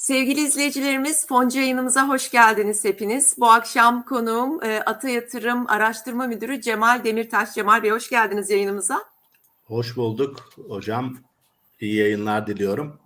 [0.00, 3.36] Sevgili izleyicilerimiz, Foncu yayınımıza hoş geldiniz hepiniz.
[3.38, 7.54] Bu akşam konuğum e, Ata Yatırım Araştırma Müdürü Cemal Demirtaş.
[7.54, 9.04] Cemal Bey hoş geldiniz yayınımıza.
[9.64, 11.18] Hoş bulduk hocam.
[11.80, 13.00] İyi yayınlar diliyorum.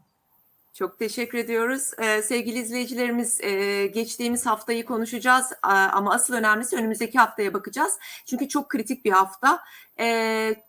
[0.75, 1.91] Çok teşekkür ediyoruz.
[1.99, 7.99] Ee, sevgili izleyicilerimiz e, geçtiğimiz haftayı konuşacağız e, ama asıl önemlisi önümüzdeki haftaya bakacağız.
[8.27, 9.61] Çünkü çok kritik bir hafta.
[9.99, 10.07] E,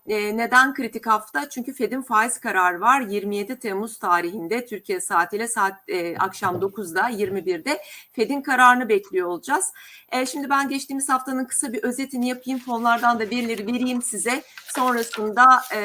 [0.08, 1.50] e, neden kritik hafta?
[1.50, 3.02] Çünkü Fed'in faiz kararı var.
[3.02, 7.82] 27 Temmuz tarihinde Türkiye saatiyle saat e, akşam 9'da 21'de
[8.12, 9.74] Fed'in kararını bekliyor olacağız.
[10.12, 12.60] E, şimdi ben geçtiğimiz haftanın kısa bir özetini yapayım.
[12.60, 14.44] Fonlardan da verileri vereyim size.
[14.74, 15.80] Sonrasında e,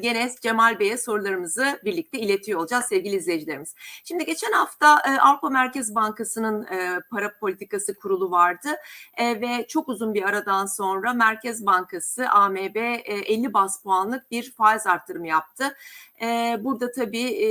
[0.00, 3.74] gene Cemal Bey'e sorularımızı birlikte iletiyor olacağız sevgili izleyicilerimiz.
[4.04, 8.68] Şimdi geçen hafta e, Avrupa Merkez Bankası'nın e, para politikası kurulu vardı
[9.16, 14.52] e, ve çok uzun bir aradan sonra Merkez Bankası AMB e, 50 bas puanlık bir
[14.52, 15.76] faiz arttırımı yaptı.
[16.22, 17.48] E, burada tabii e,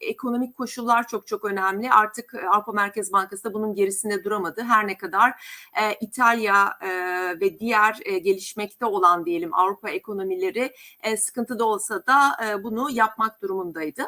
[0.00, 1.90] ekonomik koşullar çok çok önemli.
[1.90, 4.62] Artık Avrupa Merkez Bankası da bunun gerisinde duramadı.
[4.62, 5.30] Her ne kadar
[5.82, 6.90] e, İtalya e,
[7.40, 13.42] ve diğer e, gelişmekte olan diyelim Avrupa ekonomileri e, sıkıntıda olsa da e, bunu yapmak
[13.42, 14.02] durumundaydı.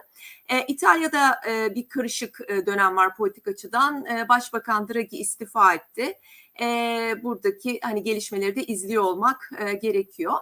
[0.48, 4.06] E, İtalya'da e, bir karışık dönem var politik açıdan.
[4.28, 6.14] Başbakan Draghi istifa etti
[6.60, 10.34] e, buradaki hani gelişmeleri de izliyor olmak e, gerekiyor.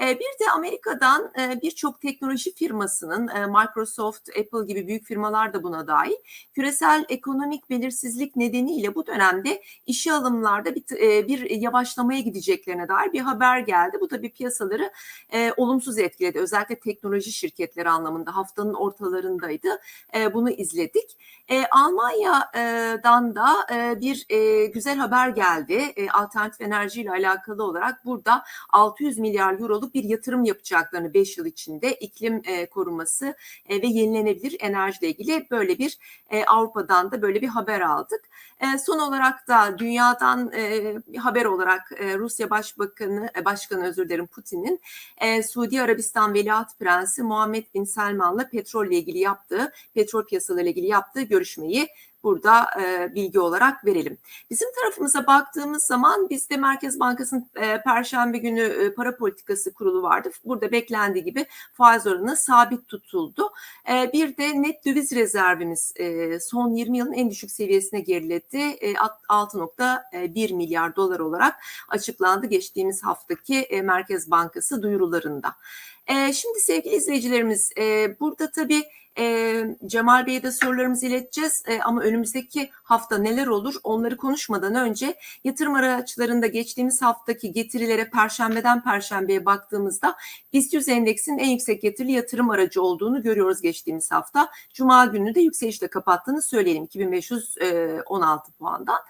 [0.00, 5.62] E, bir de Amerika'dan e, birçok teknoloji firmasının e, Microsoft, Apple gibi büyük firmalar da
[5.62, 6.16] buna dahil
[6.54, 13.20] küresel ekonomik belirsizlik nedeniyle bu dönemde işe alımlarda bir, e, bir yavaşlamaya gideceklerine dair bir
[13.20, 13.96] haber geldi.
[14.00, 14.92] Bu tabii piyasaları
[15.32, 16.38] e, olumsuz etkiledi.
[16.38, 19.68] Özellikle teknoloji şirketleri anlamında haftanın ortalarındaydı.
[20.14, 21.16] E, bunu izledik.
[21.50, 25.61] E, Almanya'dan da e, bir e, güzel haber geldi.
[25.70, 31.46] E, alternatif enerji ile alakalı olarak burada 600 milyar euroluk bir yatırım yapacaklarını 5 yıl
[31.46, 33.34] içinde iklim e, koruması
[33.68, 35.98] e, ve yenilenebilir enerjiyle ilgili böyle bir
[36.30, 38.20] e, Avrupa'dan da böyle bir haber aldık.
[38.60, 44.26] E, son olarak da dünyadan e, haber olarak e, Rusya Başbakanı, e, Başkanı özür dilerim
[44.26, 44.80] Putin'in
[45.18, 51.22] e, Suudi Arabistan Veliaht Prensi Muhammed Bin Selman'la petrolle ilgili yaptığı, petrol piyasalarıyla ilgili yaptığı
[51.22, 51.88] görüşmeyi
[52.22, 54.18] burada e, bilgi olarak verelim.
[54.50, 60.30] Bizim tarafımıza baktığımız zaman bizde Merkez Bankası'nın e, Perşembe günü e, para politikası kurulu vardı.
[60.44, 63.50] Burada beklendiği gibi faiz oranı sabit tutuldu.
[63.90, 68.58] E, bir de net döviz rezervimiz e, son 20 yılın en düşük seviyesine geriledi.
[68.58, 71.56] E, 6.1 milyar dolar olarak
[71.88, 75.54] açıklandı geçtiğimiz haftaki e, Merkez Bankası duyurularında.
[76.06, 78.84] E, şimdi sevgili izleyicilerimiz e, burada tabii
[79.18, 85.16] e, Cemal Bey'e de sorularımızı ileteceğiz e, ama önümüzdeki hafta neler olur onları konuşmadan önce
[85.44, 90.16] yatırım araçlarında geçtiğimiz haftaki getirilere perşembeden perşembeye baktığımızda
[90.52, 94.48] BIST 100 endeksinin en yüksek getirili yatırım aracı olduğunu görüyoruz geçtiğimiz hafta.
[94.74, 99.00] Cuma günü de yükselişle kapattığını söyleyelim 2516 puandan.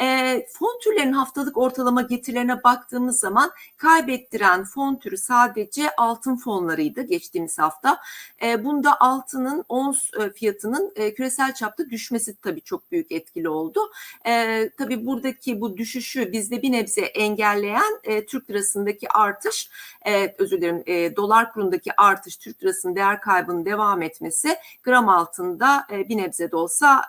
[0.00, 7.58] E, fon türlerinin haftalık ortalama getirilerine baktığımız zaman kaybettiren fon türü sadece altın fonlarıydı geçtiğimiz
[7.58, 7.98] hafta.
[8.42, 8.96] E, bunda
[9.42, 13.80] altının ons e, fiyatının e, küresel çapta düşmesi tabii çok büyük etkili oldu.
[14.26, 19.70] E, tabii buradaki bu düşüşü bizde bir nebze engelleyen e, Türk lirasındaki artış,
[20.38, 26.50] özür dilerim dolar kurundaki artış, Türk lirasının değer kaybının devam etmesi gram altında bir nebze
[26.50, 27.02] de olsa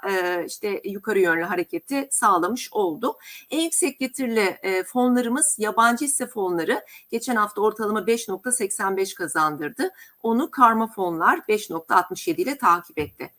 [0.48, 3.18] işte yukarı yönlü hareketi sağlamış oldu.
[3.52, 9.92] En yüksek getirili fonlarımız yabancı hisse fonları geçen hafta ortalama 5.85 kazandırdı.
[10.24, 11.40] Onu karma fonlar
[12.28, 13.32] 5.67 ile takip etti.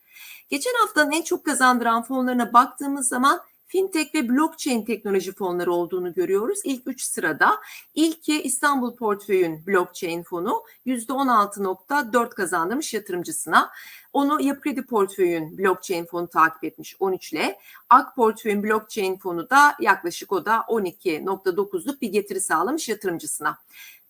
[0.49, 6.59] Geçen haftanın en çok kazandıran fonlarına baktığımız zaman fintech ve blockchain teknoloji fonları olduğunu görüyoruz.
[6.65, 7.59] İlk 3 sırada
[7.95, 13.71] ilki İstanbul Portföy'ün blockchain fonu %16.4 kazandırmış yatırımcısına.
[14.13, 17.59] Onu Yapı Kredi Portföy'ün blockchain fonu takip etmiş 13 ile.
[17.91, 23.59] Ak Portföy'ün blockchain fonu da yaklaşık o da 12.9'luk bir getiri sağlamış yatırımcısına.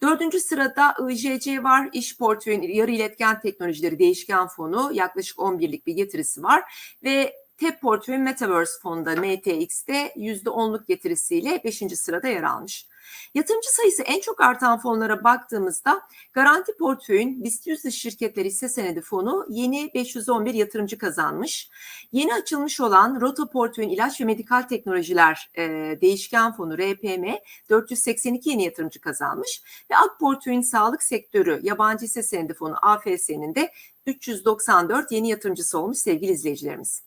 [0.05, 1.89] Dördüncü sırada IJC var.
[1.93, 6.63] İş portföyün yarı iletken teknolojileri değişken fonu yaklaşık 11'lik bir getirisi var.
[7.05, 11.83] Ve TEP portföyün Metaverse fonda MTX'te %10'luk getirisiyle 5.
[11.95, 12.87] sırada yer almış.
[13.35, 16.03] Yatırımcı sayısı en çok artan fonlara baktığımızda
[16.33, 21.71] Garanti Portföy'ün BIST 100 şirketleri hisse senedi fonu yeni 511 yatırımcı kazanmış.
[22.13, 25.63] Yeni açılmış olan Rota Portföy'ün ilaç ve medikal teknolojiler e,
[26.01, 27.25] değişken fonu RPM
[27.71, 33.73] 482 yeni yatırımcı kazanmış ve Ak Portföy'ün sağlık sektörü yabancı hisse senedi fonu AFS'nin de
[34.07, 37.04] 394 yeni yatırımcısı olmuş sevgili izleyicilerimiz.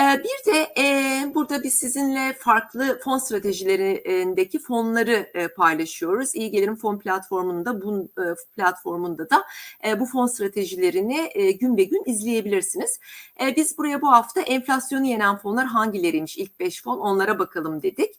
[0.00, 6.34] Ee, Bir de e, burada biz sizinle farklı fon stratejilerindeki fonları e, paylaşıyoruz.
[6.34, 8.24] İyi Gelirim Fon platformunda bu e,
[8.56, 9.44] platformunda da
[10.00, 11.30] bu fon stratejilerini
[11.60, 13.00] gün be gün izleyebilirsiniz.
[13.56, 16.38] Biz buraya bu hafta enflasyonu yenen fonlar hangileriymiş?
[16.38, 18.10] İlk 5 fon onlara bakalım dedik.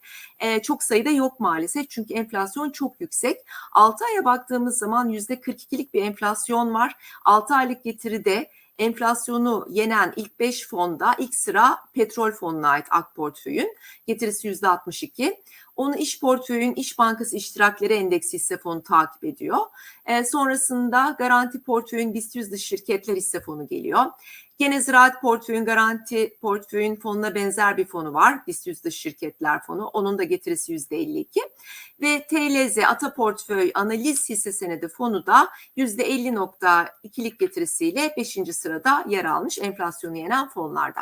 [0.63, 3.37] Çok sayıda yok maalesef çünkü enflasyon çok yüksek.
[3.71, 6.95] 6 aya baktığımız zaman %42'lik bir enflasyon var.
[7.25, 8.49] 6 aylık getiride
[8.79, 13.77] enflasyonu yenen ilk 5 fonda ilk sıra petrol fonuna ait AK portföyün
[14.07, 15.37] getirisi %62.
[15.75, 19.57] Onu iş portföyün İş Bankası İştirakleri Endeksi hisse fonu takip ediyor.
[20.05, 24.05] Ee, sonrasında garanti portföyün BIST 100 dış şirketler hisse fonu geliyor.
[24.57, 28.47] Gene ziraat portföyün garanti portföyün fonuna benzer bir fonu var.
[28.47, 29.87] BIST 100 dış şirketler fonu.
[29.87, 31.25] Onun da getirisi %52.
[32.01, 38.37] Ve TLZ Ata Portföy Analiz Hisse Senedi fonu da %50.2'lik getirisiyle 5.
[38.51, 41.01] sırada yer almış enflasyonu yenen fonlarda.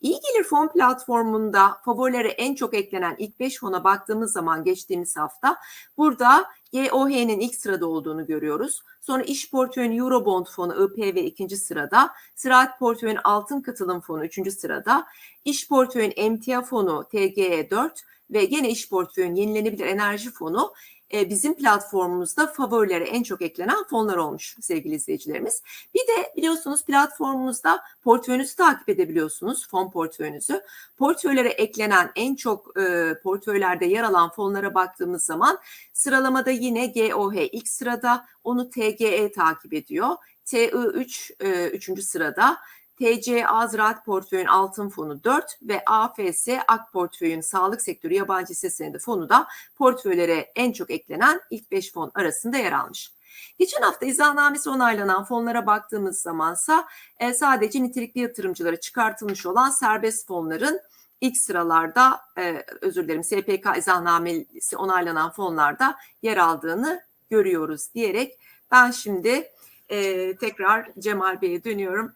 [0.00, 5.56] İyi Gelir Fon platformunda favorilere en çok eklenen ilk 5 fona baktığımız zaman geçtiğimiz hafta
[5.96, 8.82] burada GOH'nin ilk sırada olduğunu görüyoruz.
[9.00, 15.06] Sonra İş Portföyün Eurobond fonu IPV ikinci sırada, Ziraat Portföyün Altın Katılım fonu üçüncü sırada,
[15.44, 20.72] İş Portföyün Emtia fonu TGE 4 ve gene İş Portföyün Yenilenebilir Enerji fonu
[21.14, 25.62] e, bizim platformumuzda favorilere en çok eklenen fonlar olmuş sevgili izleyicilerimiz.
[25.94, 30.62] Bir de biliyorsunuz platformumuzda portföyünüzü takip edebiliyorsunuz, fon portföyünüzü.
[30.98, 35.58] Portföylere eklenen en çok e, portföylerde yer alan fonlara baktığımız zaman
[35.92, 40.16] sıralamada yine GOH ilk sırada, onu TGE takip ediyor.
[40.46, 42.58] TI3 e, üçüncü sırada,
[43.00, 48.98] TCA Ziraat Portföyün Altın Fonu 4 ve AFS Ak Portföyün Sağlık Sektörü Yabancı Hisse Senedi
[48.98, 53.12] Fonu da portföylere en çok eklenen ilk 5 fon arasında yer almış.
[53.58, 56.88] Geçen hafta izahnamesi onaylanan fonlara baktığımız zamansa
[57.20, 60.80] e, sadece nitelikli yatırımcılara çıkartılmış olan serbest fonların
[61.20, 67.00] ilk sıralarda e, özür dilerim SPK izahnamesi onaylanan fonlarda yer aldığını
[67.30, 68.38] görüyoruz diyerek
[68.70, 69.50] ben şimdi
[69.88, 72.12] e, tekrar Cemal Bey'e dönüyorum.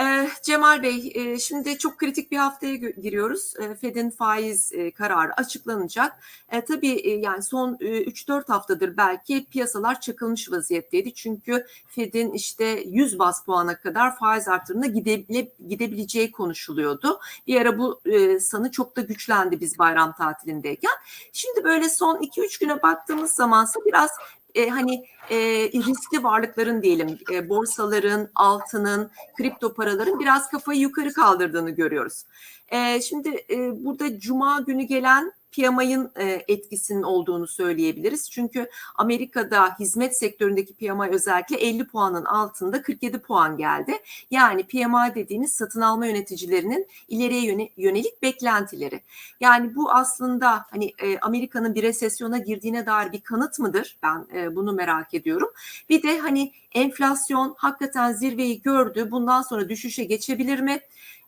[0.00, 3.54] Ee, Cemal Bey, e, şimdi çok kritik bir haftaya giriyoruz.
[3.60, 6.18] E, Fed'in faiz e, kararı açıklanacak.
[6.52, 11.14] E, tabii yani son e, 3-4 haftadır belki piyasalar çakılmış vaziyetteydi.
[11.14, 17.20] Çünkü Fed'in işte 100 bas puana kadar faiz artırımına gidebile, gidebileceği konuşuluyordu.
[17.46, 18.00] Bir ara bu
[18.40, 20.92] sanı çok da güçlendi biz bayram tatilindeyken.
[21.32, 24.10] Şimdi böyle son 2-3 güne baktığımız zamansa biraz
[24.58, 25.36] e, hani e,
[25.72, 32.24] riskli varlıkların diyelim e, borsaların, altının, kripto paraların biraz kafayı yukarı kaldırdığını görüyoruz.
[32.68, 38.30] E, şimdi e, burada cuma günü gelen PMI'ın e, etkisinin olduğunu söyleyebiliriz.
[38.30, 43.92] Çünkü Amerika'da hizmet sektöründeki PMI özellikle 50 puanın altında 47 puan geldi.
[44.30, 49.00] Yani PMI dediğimiz satın alma yöneticilerinin ileriye yöne- yönelik beklentileri.
[49.40, 53.96] Yani bu aslında hani e, Amerika'nın bir resesyona girdiğine dair bir kanıt mıdır?
[54.02, 55.50] Ben e, bunu merak ediyorum.
[55.88, 59.10] Bir de hani enflasyon hakikaten zirveyi gördü.
[59.10, 60.80] Bundan sonra düşüşe geçebilir mi?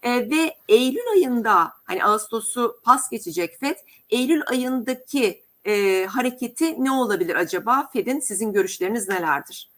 [0.02, 3.76] E, ve Eylül ayında hani Ağustos'u pas geçecek FED.
[4.10, 7.90] Eylül ayındaki e, hareketi ne olabilir acaba?
[7.92, 9.70] Fed'in sizin görüşleriniz nelerdir?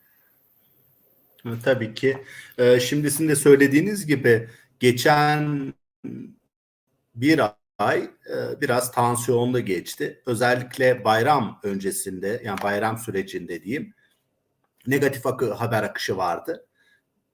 [1.64, 2.24] Tabii ki.
[2.58, 4.48] Ee, şimdi sizin de söylediğiniz gibi
[4.80, 5.74] geçen
[7.14, 7.40] bir
[7.78, 10.22] ay e, biraz tansiyonlu geçti.
[10.26, 13.94] Özellikle bayram öncesinde yani bayram sürecinde diyeyim
[14.86, 16.66] negatif akı, haber akışı vardı.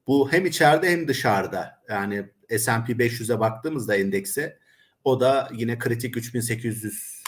[0.07, 1.83] Bu hem içeride hem dışarıda.
[1.89, 4.59] Yani S&P 500'e baktığımızda endekse
[5.05, 7.19] o da yine kritik 3800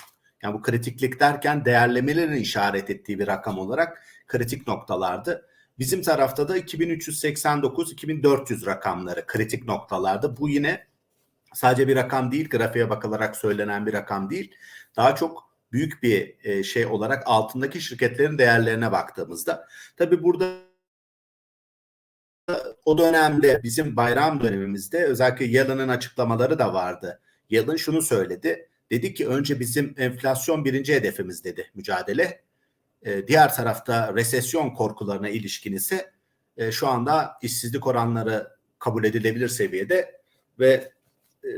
[0.43, 5.47] yani bu kritiklik derken değerlemelerin işaret ettiği bir rakam olarak kritik noktalardı.
[5.79, 10.37] Bizim tarafta da 2389-2400 rakamları kritik noktalarda.
[10.37, 10.87] Bu yine
[11.55, 14.55] sadece bir rakam değil, grafiğe bakılarak söylenen bir rakam değil.
[14.97, 19.69] Daha çok büyük bir e, şey olarak altındaki şirketlerin değerlerine baktığımızda.
[19.97, 20.70] Tabii burada
[22.85, 27.21] o dönemde bizim bayram dönemimizde özellikle Yalın'ın açıklamaları da vardı.
[27.51, 28.69] Yalın şunu söyledi.
[28.91, 32.43] Dedi ki önce bizim enflasyon birinci hedefimiz dedi mücadele.
[33.03, 36.11] E, diğer tarafta resesyon korkularına ilişkin ise
[36.57, 40.21] e, şu anda işsizlik oranları kabul edilebilir seviyede
[40.59, 40.93] ve
[41.45, 41.51] e,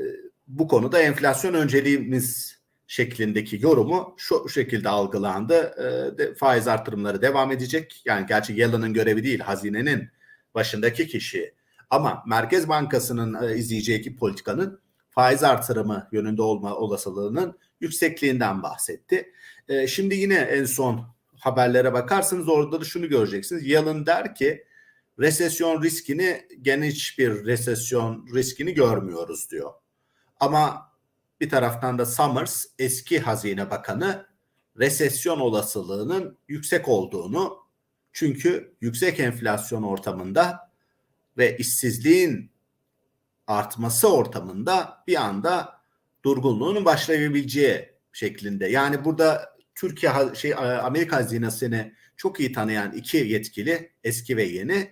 [0.46, 5.74] bu konuda enflasyon önceliğimiz şeklindeki yorumu şu şekilde algılandı.
[5.78, 8.02] E, de, faiz artırımları devam edecek.
[8.04, 10.08] Yani gerçi Yalın'ın görevi değil, hazinenin
[10.54, 11.54] başındaki kişi.
[11.90, 14.80] Ama Merkez Bankası'nın e, izleyeceği politikanın
[15.10, 19.32] faiz artırımı yönünde olma olasılığının yüksekliğinden bahsetti.
[19.68, 21.06] E, şimdi yine en son
[21.38, 23.66] haberlere bakarsanız orada da şunu göreceksiniz.
[23.66, 24.64] Yalın der ki
[25.18, 29.72] resesyon riskini geniş bir resesyon riskini görmüyoruz diyor.
[30.40, 30.92] Ama
[31.40, 34.26] bir taraftan da Summers eski Hazine Bakanı
[34.78, 37.56] resesyon olasılığının yüksek olduğunu
[38.12, 40.72] çünkü yüksek enflasyon ortamında
[41.36, 42.50] ve işsizliğin
[43.46, 45.80] artması ortamında bir anda
[46.24, 48.66] durgunluğun başlayabileceği şeklinde.
[48.66, 54.90] Yani burada Türkiye şey Amerika hazinesini çok iyi tanıyan iki yetkili eski ve yeni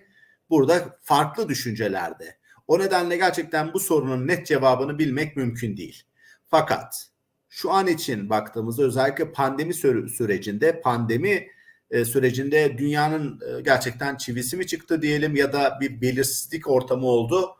[0.49, 2.37] burada farklı düşüncelerde.
[2.67, 6.03] O nedenle gerçekten bu sorunun net cevabını bilmek mümkün değil.
[6.47, 7.07] Fakat
[7.49, 9.73] şu an için baktığımızda özellikle pandemi
[10.09, 11.47] sürecinde pandemi
[11.91, 17.55] e, sürecinde dünyanın e, gerçekten çivisi mi çıktı diyelim ya da bir belirsizlik ortamı oldu.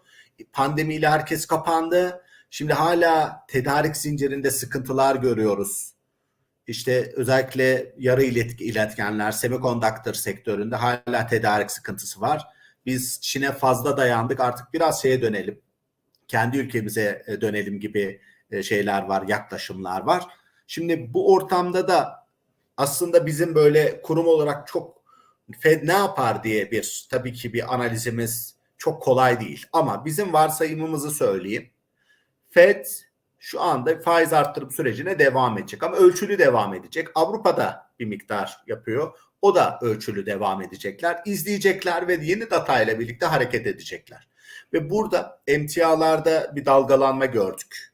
[0.53, 2.21] Pandemiyle herkes kapandı.
[2.50, 5.93] Şimdi hala tedarik zincirinde sıkıntılar görüyoruz.
[6.67, 12.47] İşte özellikle yarı iletkenler, semikondaktör sektöründe hala tedarik sıkıntısı var.
[12.85, 15.61] Biz Çin'e fazla dayandık artık biraz şeye dönelim.
[16.27, 18.21] Kendi ülkemize e, dönelim gibi
[18.63, 20.23] şeyler var, yaklaşımlar var.
[20.67, 22.20] Şimdi bu ortamda da
[22.81, 25.01] aslında bizim böyle kurum olarak çok
[25.59, 29.65] Fed ne yapar diye bir tabii ki bir analizimiz çok kolay değil.
[29.73, 31.69] Ama bizim varsayımımızı söyleyeyim.
[32.50, 32.85] Fed
[33.39, 37.07] şu anda faiz arttırım sürecine devam edecek ama ölçülü devam edecek.
[37.15, 39.17] Avrupa'da bir miktar yapıyor.
[39.41, 41.19] O da ölçülü devam edecekler.
[41.25, 44.27] İzleyecekler ve yeni data ile birlikte hareket edecekler.
[44.73, 47.93] Ve burada emtialarda bir dalgalanma gördük.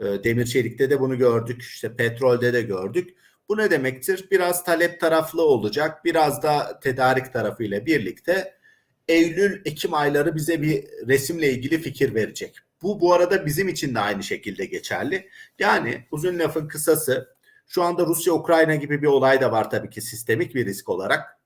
[0.00, 1.62] Demir çelikte de bunu gördük.
[1.62, 3.16] İşte petrolde de gördük.
[3.48, 4.28] Bu ne demektir?
[4.30, 6.04] Biraz talep taraflı olacak.
[6.04, 8.54] Biraz da tedarik tarafıyla birlikte
[9.08, 12.56] Eylül-Ekim ayları bize bir resimle ilgili fikir verecek.
[12.82, 15.28] Bu bu arada bizim için de aynı şekilde geçerli.
[15.58, 17.36] Yani uzun lafın kısası
[17.66, 21.38] şu anda Rusya-Ukrayna gibi bir olay da var tabii ki sistemik bir risk olarak.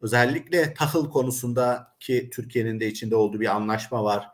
[0.00, 4.28] Özellikle tahıl konusunda ki Türkiye'nin de içinde olduğu bir anlaşma var.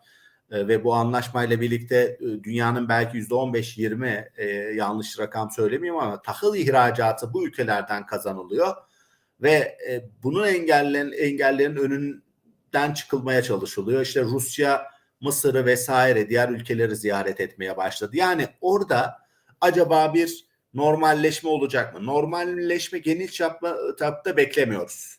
[0.50, 6.56] E, ve bu anlaşmayla birlikte e, dünyanın belki %15-20 e, yanlış rakam söylemeyeyim ama tahıl
[6.56, 8.76] ihracatı bu ülkelerden kazanılıyor
[9.42, 14.02] ve e, bunun engellerin engellerin önünden çıkılmaya çalışılıyor.
[14.02, 14.86] İşte Rusya,
[15.20, 18.16] Mısır'ı vesaire diğer ülkeleri ziyaret etmeye başladı.
[18.16, 19.18] Yani orada
[19.60, 22.06] acaba bir normalleşme olacak mı?
[22.06, 23.32] Normalleşme geniş
[23.98, 25.16] çapta beklemiyoruz.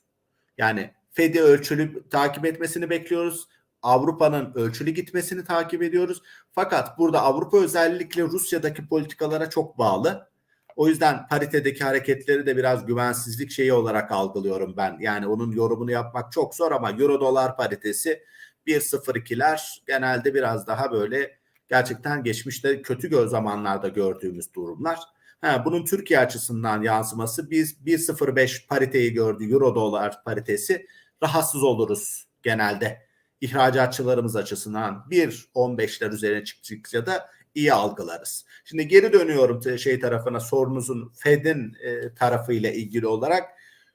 [0.58, 3.48] Yani Fed'i ölçülü takip etmesini bekliyoruz.
[3.82, 6.22] Avrupa'nın ölçülü gitmesini takip ediyoruz.
[6.52, 10.32] Fakat burada Avrupa özellikle Rusya'daki politikalara çok bağlı.
[10.76, 14.98] O yüzden paritedeki hareketleri de biraz güvensizlik şeyi olarak algılıyorum ben.
[15.00, 18.24] Yani onun yorumunu yapmak çok zor ama euro dolar paritesi
[18.68, 25.00] 1.02'ler genelde biraz daha böyle gerçekten geçmişte kötü göz zamanlarda gördüğümüz durumlar.
[25.42, 30.88] Ha, bunun Türkiye açısından yansıması biz 1.05 pariteyi gördü euro dolar paritesi
[31.24, 33.11] rahatsız oluruz genelde
[33.42, 38.46] ihracatçılarımız açısından 1.15'ler üzerine çıktıkça da iyi algılarız.
[38.66, 43.44] Şimdi geri dönüyorum şey tarafına sorunuzun Fed'in e, tarafıyla ilgili olarak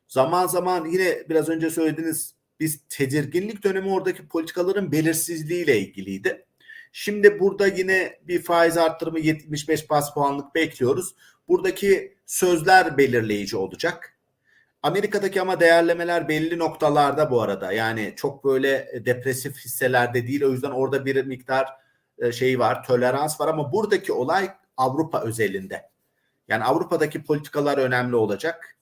[0.09, 6.47] zaman zaman yine biraz önce söylediğiniz biz tedirginlik dönemi oradaki politikaların belirsizliğiyle ilgiliydi.
[6.93, 11.15] Şimdi burada yine bir faiz arttırımı 75 bas puanlık bekliyoruz.
[11.49, 14.16] Buradaki sözler belirleyici olacak.
[14.87, 17.73] Amerika'daki ama değerlemeler belli noktalarda bu arada.
[17.73, 20.45] Yani çok böyle depresif hisselerde değil.
[20.45, 21.69] O yüzden orada bir miktar
[22.33, 25.91] şey var, tolerans var ama buradaki olay Avrupa özelinde.
[26.49, 28.77] Yani Avrupa'daki politikalar önemli olacak.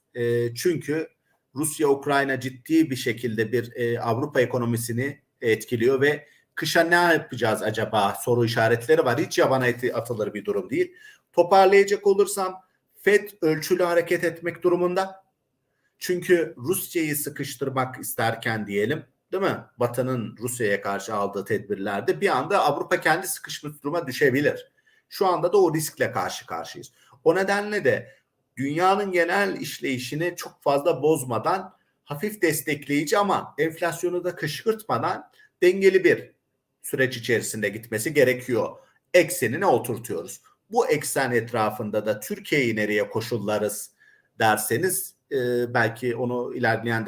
[0.55, 1.07] Çünkü
[1.55, 8.45] Rusya Ukrayna ciddi bir şekilde bir Avrupa ekonomisini etkiliyor ve kışa ne yapacağız acaba soru
[8.45, 9.19] işaretleri var.
[9.19, 10.93] Hiç yabana atılır bir durum değil.
[11.33, 12.61] Toparlayacak olursam
[13.01, 15.24] FED ölçülü hareket etmek durumunda.
[15.99, 19.57] Çünkü Rusya'yı sıkıştırmak isterken diyelim değil mi?
[19.77, 24.71] Batı'nın Rusya'ya karşı aldığı tedbirlerde bir anda Avrupa kendi sıkışmış duruma düşebilir.
[25.09, 26.91] Şu anda da o riskle karşı karşıyayız.
[27.23, 28.15] O nedenle de
[28.57, 36.31] dünyanın genel işleyişini çok fazla bozmadan hafif destekleyici ama enflasyonu da kışkırtmadan dengeli bir
[36.81, 38.77] süreç içerisinde gitmesi gerekiyor.
[39.13, 40.41] Eksenine oturtuyoruz.
[40.71, 43.91] Bu eksen etrafında da Türkiye'yi nereye koşullarız
[44.39, 47.05] derseniz e, belki onu ilerleyen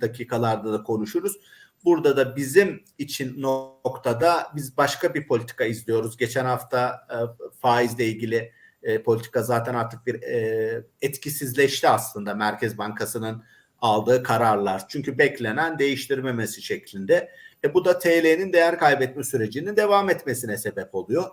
[0.00, 1.36] dakikalarda da konuşuruz.
[1.84, 6.16] Burada da bizim için noktada biz başka bir politika izliyoruz.
[6.16, 7.16] Geçen hafta e,
[7.60, 13.42] faizle ilgili e, politika zaten artık bir e, etkisizleşti aslında Merkez Bankası'nın
[13.80, 14.88] aldığı kararlar.
[14.88, 17.30] Çünkü beklenen değiştirmemesi şeklinde.
[17.64, 21.24] E, bu da TL'nin değer kaybetme sürecinin devam etmesine sebep oluyor.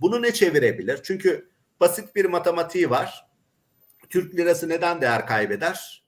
[0.00, 1.00] Bunu ne çevirebilir?
[1.02, 1.48] Çünkü
[1.80, 3.26] basit bir matematiği var.
[4.10, 6.04] Türk lirası neden değer kaybeder?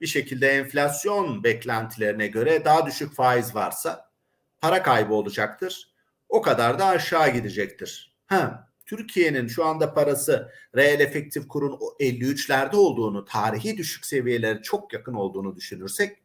[0.00, 4.10] Bir şekilde enflasyon beklentilerine göre daha düşük faiz varsa
[4.60, 5.92] para kaybı olacaktır.
[6.28, 8.16] O kadar da aşağı gidecektir.
[8.26, 14.92] Ha, Türkiye'nin şu anda parası reel efektif kurun o 53'lerde olduğunu, tarihi düşük seviyelere çok
[14.92, 16.18] yakın olduğunu düşünürsek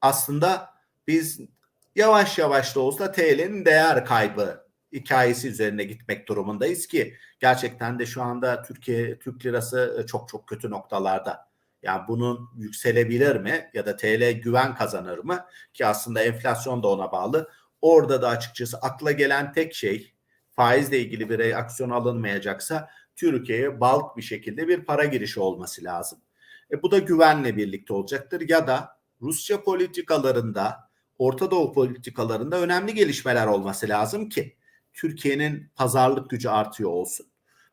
[0.00, 0.74] aslında
[1.06, 1.40] biz
[1.96, 4.61] yavaş yavaş da olsa TL'nin değer kaybı
[4.92, 10.70] hikayesi üzerine gitmek durumundayız ki gerçekten de şu anda Türkiye Türk lirası çok çok kötü
[10.70, 11.52] noktalarda.
[11.82, 17.12] Yani bunun yükselebilir mi ya da TL güven kazanır mı ki aslında enflasyon da ona
[17.12, 17.50] bağlı.
[17.82, 20.12] Orada da açıkçası akla gelen tek şey
[20.50, 26.18] faizle ilgili bir reaksiyon alınmayacaksa Türkiye'ye balk bir şekilde bir para girişi olması lazım.
[26.70, 33.46] E, bu da güvenle birlikte olacaktır ya da Rusya politikalarında, Orta Doğu politikalarında önemli gelişmeler
[33.46, 34.56] olması lazım ki
[34.94, 37.26] Türkiye'nin pazarlık gücü artıyor olsun.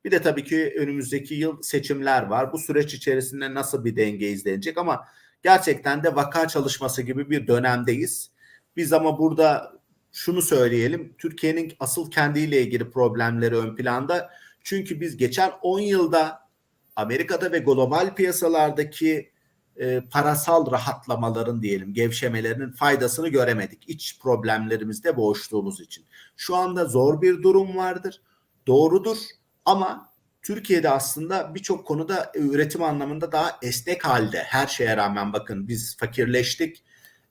[0.05, 2.53] Bir de tabii ki önümüzdeki yıl seçimler var.
[2.53, 5.05] Bu süreç içerisinde nasıl bir denge izlenecek ama
[5.43, 8.31] gerçekten de vaka çalışması gibi bir dönemdeyiz.
[8.75, 9.73] Biz ama burada
[10.11, 11.13] şunu söyleyelim.
[11.17, 14.29] Türkiye'nin asıl kendiyle ilgili problemleri ön planda.
[14.63, 16.49] Çünkü biz geçen 10 yılda
[16.95, 19.31] Amerika'da ve global piyasalardaki
[19.79, 23.89] e, parasal rahatlamaların diyelim gevşemelerinin faydasını göremedik.
[23.89, 26.05] İç problemlerimizde boğuştuğumuz için.
[26.38, 28.21] Şu anda zor bir durum vardır.
[28.67, 29.17] Doğrudur
[29.65, 30.09] ama
[30.41, 34.43] Türkiye'de aslında birçok konuda üretim anlamında daha esnek halde.
[34.43, 36.83] Her şeye rağmen bakın biz fakirleştik.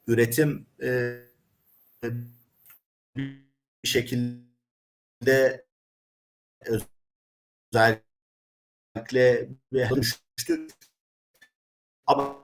[0.06, 1.18] Üretim e,
[3.16, 5.64] bir şekilde
[7.72, 9.48] özellikle
[9.94, 10.68] düştü.
[12.08, 12.36] Ama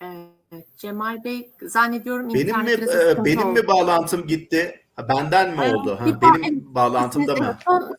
[0.00, 3.60] Evet, Cemal Bey zannediyorum benim mi e, benim oldu.
[3.60, 4.80] mi bağlantım gitti?
[4.96, 5.96] Ha, Benden mi Hayır, oldu?
[6.00, 7.58] Ha, ba- benim bağlantımda mı?
[7.64, 7.96] Son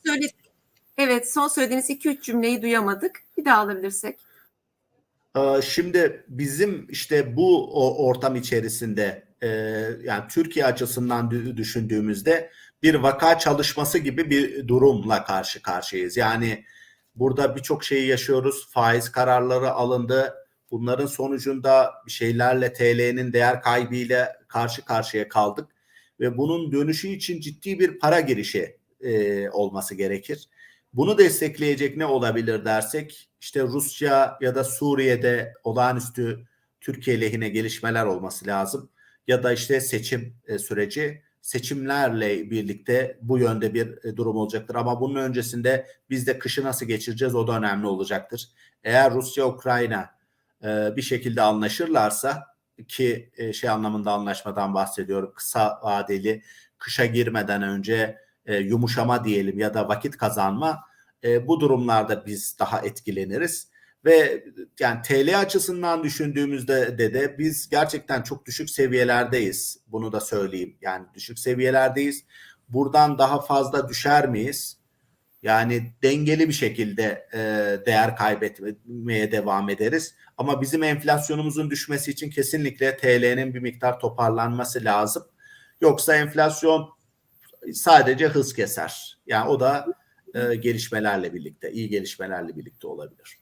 [0.98, 3.24] evet son söylediğiniz 2-3 cümleyi duyamadık.
[3.38, 4.20] Bir daha alabilirsek.
[5.38, 7.74] Ee, Şimdi bizim işte bu
[8.08, 9.48] ortam içerisinde e,
[10.04, 12.50] yani Türkiye açısından dü- düşündüğümüzde
[12.84, 16.18] bir vaka çalışması gibi bir durumla karşı karşıyayız.
[16.18, 16.66] Yani
[17.16, 18.68] burada birçok şeyi yaşıyoruz.
[18.72, 20.34] Faiz kararları alındı.
[20.72, 25.69] Bunların sonucunda şeylerle TL'nin değer kaybıyla karşı karşıya kaldık
[26.19, 30.50] ve bunun dönüşü için ciddi bir para girişi e, olması gerekir.
[30.93, 36.45] Bunu destekleyecek ne olabilir dersek işte Rusya ya da Suriye'de olağanüstü
[36.82, 38.89] Türkiye lehine gelişmeler olması lazım.
[39.27, 44.75] Ya da işte seçim e, süreci seçimlerle birlikte bu yönde bir e, durum olacaktır.
[44.75, 48.49] Ama bunun öncesinde biz de kışı nasıl geçireceğiz o da önemli olacaktır.
[48.84, 50.10] Eğer Rusya Ukrayna
[50.63, 52.43] e, bir şekilde anlaşırlarsa
[52.88, 56.43] ki şey anlamında anlaşmadan bahsediyorum kısa vadeli
[56.77, 60.79] kışa girmeden önce e, yumuşama diyelim ya da vakit kazanma
[61.23, 63.67] e, bu durumlarda biz daha etkileniriz
[64.06, 64.43] ve
[64.79, 69.77] yani TL açısından düşündüğümüzde de, de biz gerçekten çok düşük seviyelerdeyiz.
[69.88, 70.77] Bunu da söyleyeyim.
[70.82, 72.23] Yani düşük seviyelerdeyiz.
[72.69, 74.77] Buradan daha fazla düşer miyiz?
[75.43, 77.39] Yani dengeli bir şekilde e,
[77.86, 80.15] değer kaybetmeye devam ederiz.
[80.38, 85.23] Ama bizim enflasyonumuzun düşmesi için kesinlikle TL'nin bir miktar toparlanması lazım.
[85.82, 86.89] Yoksa enflasyon
[87.73, 89.17] sadece hız keser.
[89.28, 89.88] Yani o da
[90.34, 93.39] e, gelişmelerle birlikte, iyi gelişmelerle birlikte olabilir.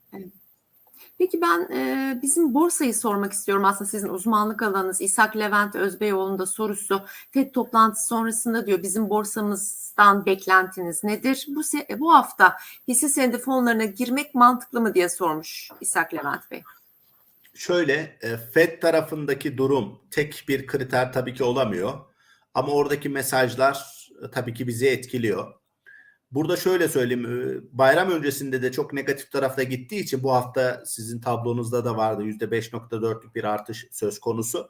[1.18, 5.02] Peki ben e, bizim borsayı sormak istiyorum aslında sizin uzmanlık alanınız.
[5.02, 11.46] İshak Levent Özbeyoğlu'nun da sorusu FED toplantısı sonrasında diyor bizim borsamızdan beklentiniz nedir?
[11.48, 12.58] Bu se- bu hafta
[12.88, 16.64] hisse senedi fonlarına girmek mantıklı mı diye sormuş İshak Levent Bey.
[17.54, 21.94] Şöyle e, FED tarafındaki durum tek bir kriter tabii ki olamıyor.
[22.54, 24.01] Ama oradaki mesajlar
[24.32, 25.54] tabii ki bizi etkiliyor.
[26.32, 31.22] Burada şöyle söyleyeyim, e, bayram öncesinde de çok negatif tarafta gittiği için bu hafta sizin
[31.22, 34.70] tablonuzda da vardı %5.4'lük bir artış söz konusu.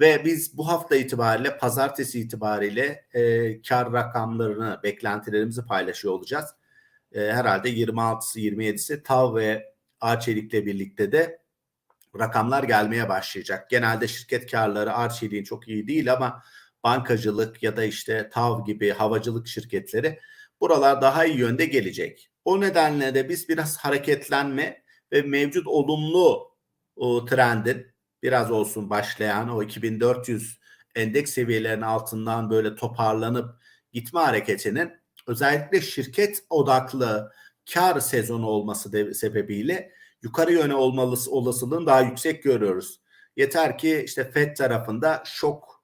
[0.00, 6.46] Ve biz bu hafta itibariyle pazartesi itibariyle e, kar rakamlarını, beklentilerimizi paylaşıyor olacağız.
[7.12, 11.40] E, herhalde 26'sı 27'si TAV ve Arçelik'le birlikte de
[12.18, 13.70] rakamlar gelmeye başlayacak.
[13.70, 16.42] Genelde şirket karları Arçelik'in çok iyi değil ama
[16.86, 20.20] bankacılık ya da işte TAV gibi havacılık şirketleri
[20.60, 22.30] buralar daha iyi yönde gelecek.
[22.44, 26.56] O nedenle de biz biraz hareketlenme ve mevcut olumlu
[27.28, 27.86] trendin
[28.22, 30.58] biraz olsun başlayan o 2400
[30.94, 33.60] endeks seviyelerinin altından böyle toparlanıp
[33.92, 34.92] gitme hareketinin
[35.26, 37.32] özellikle şirket odaklı
[37.74, 43.00] kar sezonu olması sebebiyle yukarı yöne olmalı olasılığını daha yüksek görüyoruz.
[43.36, 45.75] Yeter ki işte FED tarafında şok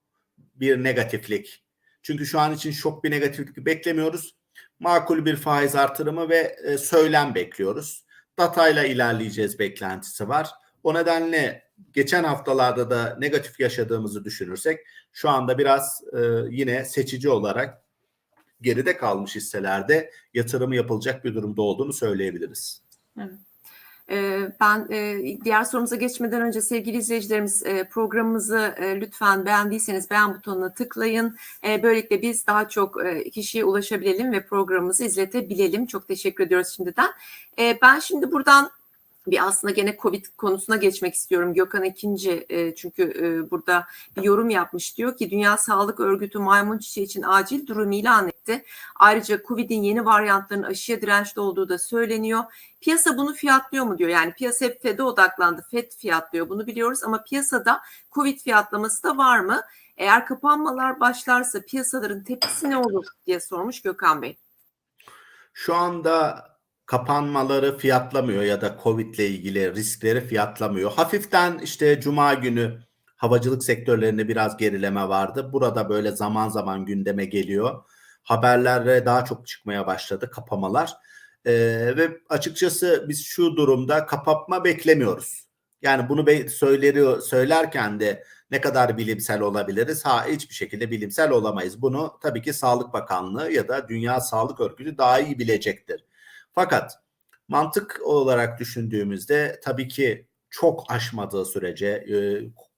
[0.62, 1.64] bir negatiflik.
[2.02, 4.34] Çünkü şu an için şok bir negatiflik beklemiyoruz
[4.80, 8.04] makul bir faiz artırımı ve e, söylem bekliyoruz.
[8.38, 10.50] Datayla ilerleyeceğiz beklentisi var.
[10.82, 14.80] O nedenle geçen haftalarda da negatif yaşadığımızı düşünürsek
[15.12, 16.18] şu anda biraz e,
[16.50, 17.82] yine seçici olarak
[18.60, 22.82] geride kalmış hisselerde yatırım yapılacak bir durumda olduğunu söyleyebiliriz.
[23.20, 23.51] Evet.
[24.10, 30.34] Ee, Ben e, diğer sorumuza geçmeden önce sevgili izleyicilerimiz e, programımızı e, lütfen beğendiyseniz beğen
[30.34, 31.36] butonuna tıklayın.
[31.82, 32.96] Böylelikle biz daha çok
[33.32, 35.86] kişiye ulaşabilelim ve programımızı izletebilelim.
[35.86, 37.10] Çok teşekkür ediyoruz şimdiden.
[37.82, 38.70] Ben şimdi buradan
[39.26, 41.54] bir aslında gene Covid konusuna geçmek istiyorum.
[41.54, 46.78] Gökhan ikinci e, çünkü e, burada bir yorum yapmış diyor ki Dünya Sağlık Örgütü maymun
[46.78, 48.64] çiçeği için acil durum ilan etti.
[48.96, 52.44] Ayrıca Covid'in yeni varyantlarının aşıya dirençli olduğu da söyleniyor.
[52.80, 54.10] Piyasa bunu fiyatlıyor mu diyor.
[54.10, 55.66] Yani piyasa hep FED'e odaklandı.
[55.70, 57.80] FED fiyatlıyor bunu biliyoruz ama piyasada
[58.12, 59.62] Covid fiyatlaması da var mı?
[59.96, 64.38] Eğer kapanmalar başlarsa piyasaların tepkisi ne olur diye sormuş Gökhan Bey.
[65.52, 66.51] Şu anda
[66.92, 70.92] kapanmaları fiyatlamıyor ya da Covid ile ilgili riskleri fiyatlamıyor.
[70.92, 72.78] Hafiften işte cuma günü
[73.16, 75.50] havacılık sektörlerinde biraz gerileme vardı.
[75.52, 77.84] Burada böyle zaman zaman gündeme geliyor.
[78.22, 80.92] Haberlere daha çok çıkmaya başladı kapamalar.
[81.44, 81.52] Ee,
[81.96, 85.46] ve açıkçası biz şu durumda kapatma beklemiyoruz.
[85.82, 90.04] Yani bunu be- söyleriyor söylerken de ne kadar bilimsel olabiliriz?
[90.04, 91.82] Ha hiçbir şekilde bilimsel olamayız.
[91.82, 96.04] Bunu tabii ki Sağlık Bakanlığı ya da Dünya Sağlık Örgütü daha iyi bilecektir.
[96.52, 96.98] Fakat
[97.48, 102.16] mantık olarak düşündüğümüzde tabii ki çok aşmadığı sürece, e,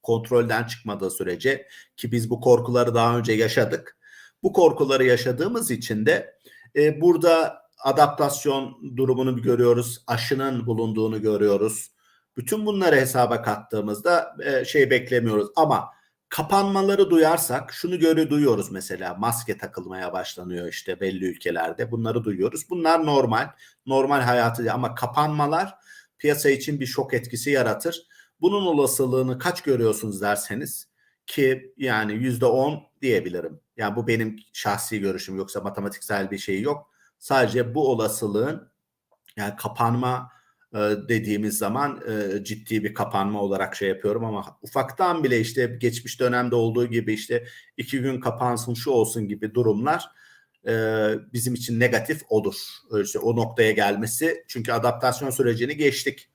[0.02, 3.96] kontrolden çıkmadığı sürece ki biz bu korkuları daha önce yaşadık.
[4.42, 6.38] Bu korkuları yaşadığımız için de
[6.76, 11.90] e, burada adaptasyon durumunu görüyoruz, aşının bulunduğunu görüyoruz.
[12.36, 15.88] Bütün bunları hesaba kattığımızda e, şey beklemiyoruz ama
[16.28, 22.70] kapanmaları duyarsak şunu göre duyuyoruz mesela maske takılmaya başlanıyor işte belli ülkelerde bunları duyuyoruz.
[22.70, 23.50] Bunlar normal
[23.86, 25.74] normal hayatı ama kapanmalar
[26.18, 28.06] piyasa için bir şok etkisi yaratır.
[28.40, 30.88] Bunun olasılığını kaç görüyorsunuz derseniz
[31.26, 33.60] ki yani yüzde on diyebilirim.
[33.76, 36.90] Yani bu benim şahsi görüşüm yoksa matematiksel bir şey yok.
[37.18, 38.70] Sadece bu olasılığın
[39.36, 40.32] yani kapanma
[41.08, 46.54] dediğimiz zaman e, ciddi bir kapanma olarak şey yapıyorum ama ufaktan bile işte geçmiş dönemde
[46.54, 47.44] olduğu gibi işte
[47.76, 50.04] iki gün kapansın şu olsun gibi durumlar
[50.66, 50.72] e,
[51.32, 52.56] bizim için negatif olur.
[53.02, 56.28] İşte o noktaya gelmesi çünkü adaptasyon sürecini geçtik.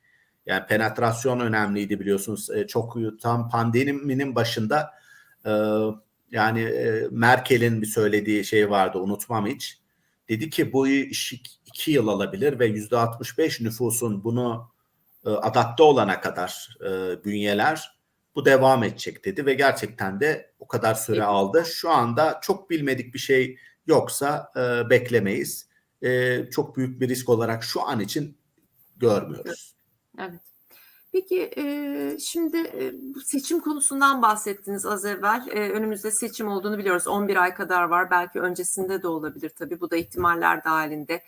[0.45, 2.49] Yani penetrasyon önemliydi biliyorsunuz.
[2.67, 4.91] çok tam pandeminin başında
[6.31, 6.73] yani
[7.11, 9.79] Merkel'in bir söylediği şey vardı unutmam hiç
[10.29, 11.33] dedi ki bu iş
[11.65, 14.71] iki yıl alabilir ve yüzde 65 nüfusun bunu
[15.25, 17.99] e, adapte olana kadar e, bünyeler
[18.35, 21.63] bu devam edecek dedi ve gerçekten de o kadar süre aldı.
[21.65, 25.69] Şu anda çok bilmedik bir şey yoksa e, beklemeyiz.
[26.03, 28.37] E, çok büyük bir risk olarak şu an için
[28.97, 29.75] görmüyoruz.
[30.19, 30.48] Evet.
[31.11, 31.51] Peki
[32.19, 32.57] şimdi
[33.15, 35.49] bu seçim konusundan bahsettiniz az evvel.
[35.51, 37.07] Önümüzde seçim olduğunu biliyoruz.
[37.07, 38.11] 11 ay kadar var.
[38.11, 39.81] Belki öncesinde de olabilir tabii.
[39.81, 41.23] Bu da ihtimaller dahilinde.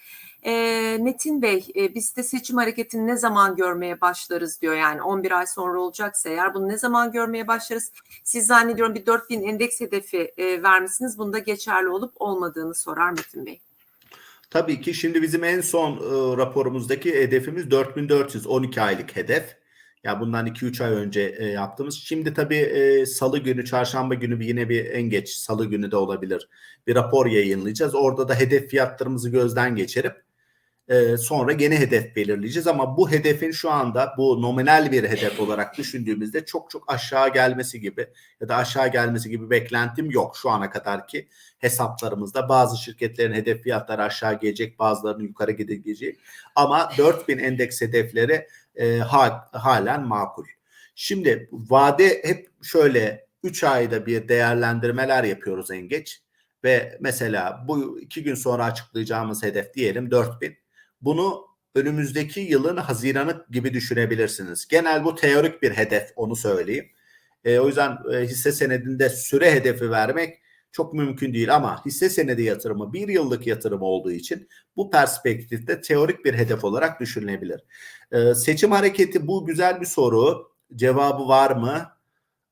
[1.04, 4.76] Metin Bey, biz de seçim hareketini ne zaman görmeye başlarız diyor.
[4.76, 7.92] Yani 11 ay sonra olacaksa eğer bunu ne zaman görmeye başlarız?
[8.24, 11.18] Siz zannediyorum bir 4000 endeks hedefi vermişsiniz.
[11.18, 13.62] Bunda geçerli olup olmadığını sorar Metin Bey.
[14.50, 19.61] Tabii ki şimdi bizim en son e, raporumuzdaki hedefimiz 4400 12 aylık hedef.
[20.04, 21.96] Ya bundan 2-3 ay önce e, yaptığımız.
[21.96, 25.96] Şimdi tabii e, salı günü, çarşamba günü bir yine bir en geç salı günü de
[25.96, 26.50] olabilir.
[26.88, 27.96] Bir rapor yayınlayacağız.
[27.96, 30.24] Orada da hedef fiyatlarımızı gözden geçirip
[30.88, 32.68] e, sonra yeni hedef belirleyeceğiz.
[32.68, 37.80] Ama bu hedefin şu anda bu nominal bir hedef olarak düşündüğümüzde çok çok aşağı gelmesi
[37.82, 38.08] gibi
[38.42, 41.28] ya da aşağı gelmesi gibi beklentim yok şu ana kadar ki
[41.60, 42.50] hesaplarımızda.
[42.50, 46.20] Bazı şirketlerin hedef fiyatları aşağı gelecek, bazılarının yukarı gidecek.
[46.56, 48.98] Ama 4000 endeks hedefleri e,
[49.52, 50.46] halen makul.
[50.96, 56.22] Şimdi vade hep şöyle 3 ayda bir değerlendirmeler yapıyoruz en geç
[56.64, 60.58] ve mesela bu iki gün sonra açıklayacağımız hedef diyelim 4000.
[61.02, 64.68] Bunu önümüzdeki yılın Haziran'ı gibi düşünebilirsiniz.
[64.68, 66.92] Genel bu teorik bir hedef onu söyleyeyim.
[67.44, 72.44] E, o yüzden e, hisse senedinde süre hedefi vermek çok mümkün değil ama hisse senedi
[72.44, 77.62] yatırımı bir yıllık yatırım olduğu için bu perspektifte teorik bir hedef olarak düşünülebilir.
[78.12, 80.52] Ee, seçim hareketi bu güzel bir soru.
[80.76, 81.86] Cevabı var mı?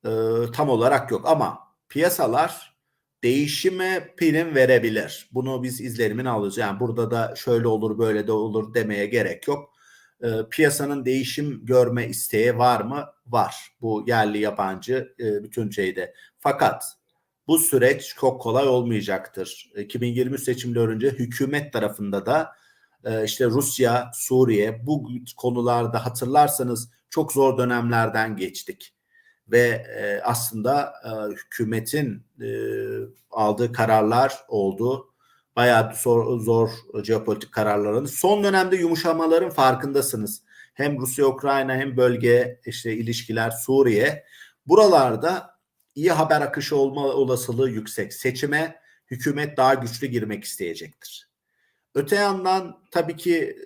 [0.06, 0.10] Ee,
[0.54, 2.76] tam olarak yok ama piyasalar
[3.24, 5.30] değişime prim verebilir.
[5.34, 6.58] Bunu biz izlerimin alacağız.
[6.58, 9.74] Yani burada da şöyle olur böyle de olur demeye gerek yok.
[10.24, 13.06] Ee, piyasanın değişim görme isteği var mı?
[13.28, 13.56] Var.
[13.82, 16.14] Bu yerli yabancı e, bütün şeyde.
[16.40, 16.84] Fakat
[17.50, 19.72] bu süreç çok kolay olmayacaktır.
[19.78, 22.52] 2023 seçimleri önce hükümet tarafında da
[23.04, 28.94] e, işte Rusya, Suriye bu konularda hatırlarsanız çok zor dönemlerden geçtik
[29.48, 29.68] ve
[30.00, 32.50] e, aslında e, hükümetin e,
[33.32, 35.14] aldığı kararlar oldu.
[35.56, 36.70] Bayağı zor, zor
[37.04, 38.06] jeopolitik kararların.
[38.06, 40.42] Son dönemde yumuşamaların farkındasınız.
[40.74, 44.26] Hem Rusya-Ukrayna hem bölge işte ilişkiler Suriye.
[44.68, 45.59] Buralarda
[45.95, 48.13] iyi haber akışı olma olasılığı yüksek.
[48.13, 48.80] Seçime
[49.12, 51.30] hükümet daha güçlü girmek isteyecektir.
[51.95, 53.58] Öte yandan tabii ki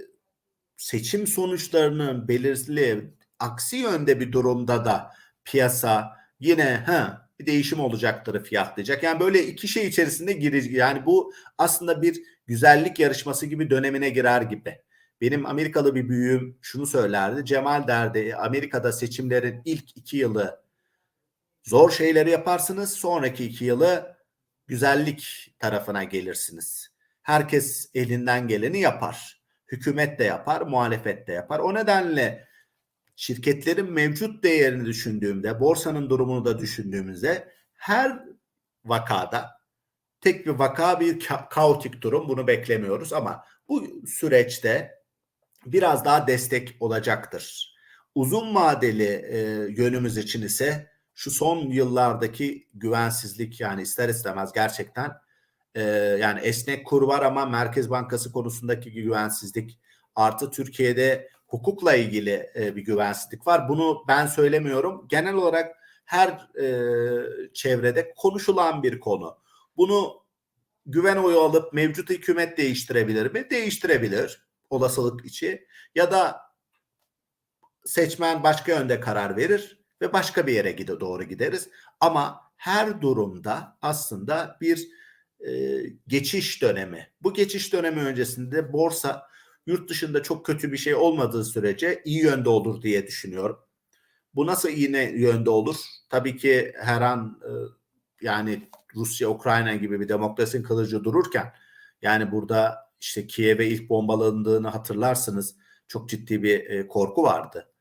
[0.78, 5.12] seçim sonuçlarının belirli aksi yönde bir durumda da
[5.46, 9.04] piyasa yine ha bir değişim olacaktır fiyatlayacak.
[9.04, 10.74] Yani böyle iki şey içerisinde girecek.
[10.74, 14.82] Yani bu aslında bir güzellik yarışması gibi dönemine girer gibi.
[15.22, 17.46] Benim Amerikalı bir büyüğüm şunu söylerdi.
[17.46, 20.63] Cemal derdi Amerika'da seçimlerin ilk iki yılı
[21.64, 22.94] zor şeyleri yaparsınız.
[22.94, 24.18] Sonraki iki yılı
[24.68, 26.90] güzellik tarafına gelirsiniz.
[27.22, 29.44] Herkes elinden geleni yapar.
[29.72, 31.60] Hükümet de yapar, muhalefet de yapar.
[31.60, 32.48] O nedenle
[33.16, 38.20] şirketlerin mevcut değerini düşündüğümde, borsanın durumunu da düşündüğümüzde her
[38.86, 39.52] vakada
[40.22, 45.04] tek bir vaka bir ka- kaotik durum bunu beklemiyoruz ama bu süreçte
[45.66, 47.76] biraz daha destek olacaktır.
[48.16, 49.38] Uzun vadeli e,
[49.82, 55.12] yönümüz için ise şu son yıllardaki güvensizlik yani ister istemez gerçekten
[55.76, 55.82] e,
[56.22, 59.80] yani esnek kur var ama Merkez Bankası konusundaki güvensizlik
[60.16, 63.70] artı Türkiye'de hukukla ilgili e, bir güvensizlik var.
[63.70, 65.06] Bunu ben söylemiyorum.
[65.10, 66.30] Genel olarak her
[66.62, 66.66] e,
[67.54, 69.38] çevrede konuşulan bir konu.
[69.78, 70.24] Bunu
[70.86, 73.50] güven oyu alıp mevcut hükümet değiştirebilir mi?
[73.50, 75.68] Değiştirebilir olasılık içi.
[75.96, 76.42] Ya da
[77.86, 81.70] seçmen başka yönde karar verir ve başka bir yere gide doğru gideriz.
[82.00, 84.88] Ama her durumda aslında bir
[85.48, 87.08] e, geçiş dönemi.
[87.22, 89.28] Bu geçiş dönemi öncesinde borsa
[89.66, 93.60] yurt dışında çok kötü bir şey olmadığı sürece iyi yönde olur diye düşünüyorum.
[94.36, 95.76] Bu nasıl iyi yönde olur?
[96.10, 97.52] Tabii ki her an e,
[98.26, 101.54] yani Rusya, Ukrayna gibi bir demokrasinin kılıcı dururken
[102.02, 105.56] yani burada işte Kiev'e ilk bombalandığını hatırlarsınız.
[105.88, 107.73] Çok ciddi bir e, korku vardı.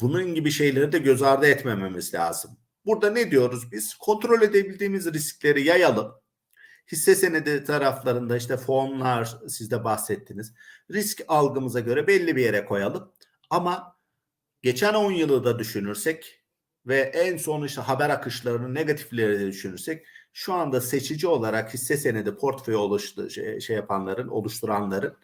[0.00, 2.58] Bunun gibi şeyleri de göz ardı etmememiz lazım.
[2.86, 3.94] Burada ne diyoruz biz?
[3.94, 6.20] Kontrol edebildiğimiz riskleri yayalım
[6.92, 10.54] hisse senedi taraflarında işte fonlar siz de bahsettiniz.
[10.90, 13.12] Risk algımıza göre belli bir yere koyalım.
[13.50, 13.96] Ama
[14.62, 16.44] geçen 10 yılı da düşünürsek
[16.86, 22.36] ve en son işte haber akışlarının negatifleri de düşünürsek şu anda seçici olarak hisse senedi
[22.36, 25.16] portföy oluştu şey, şey yapanların, oluşturanların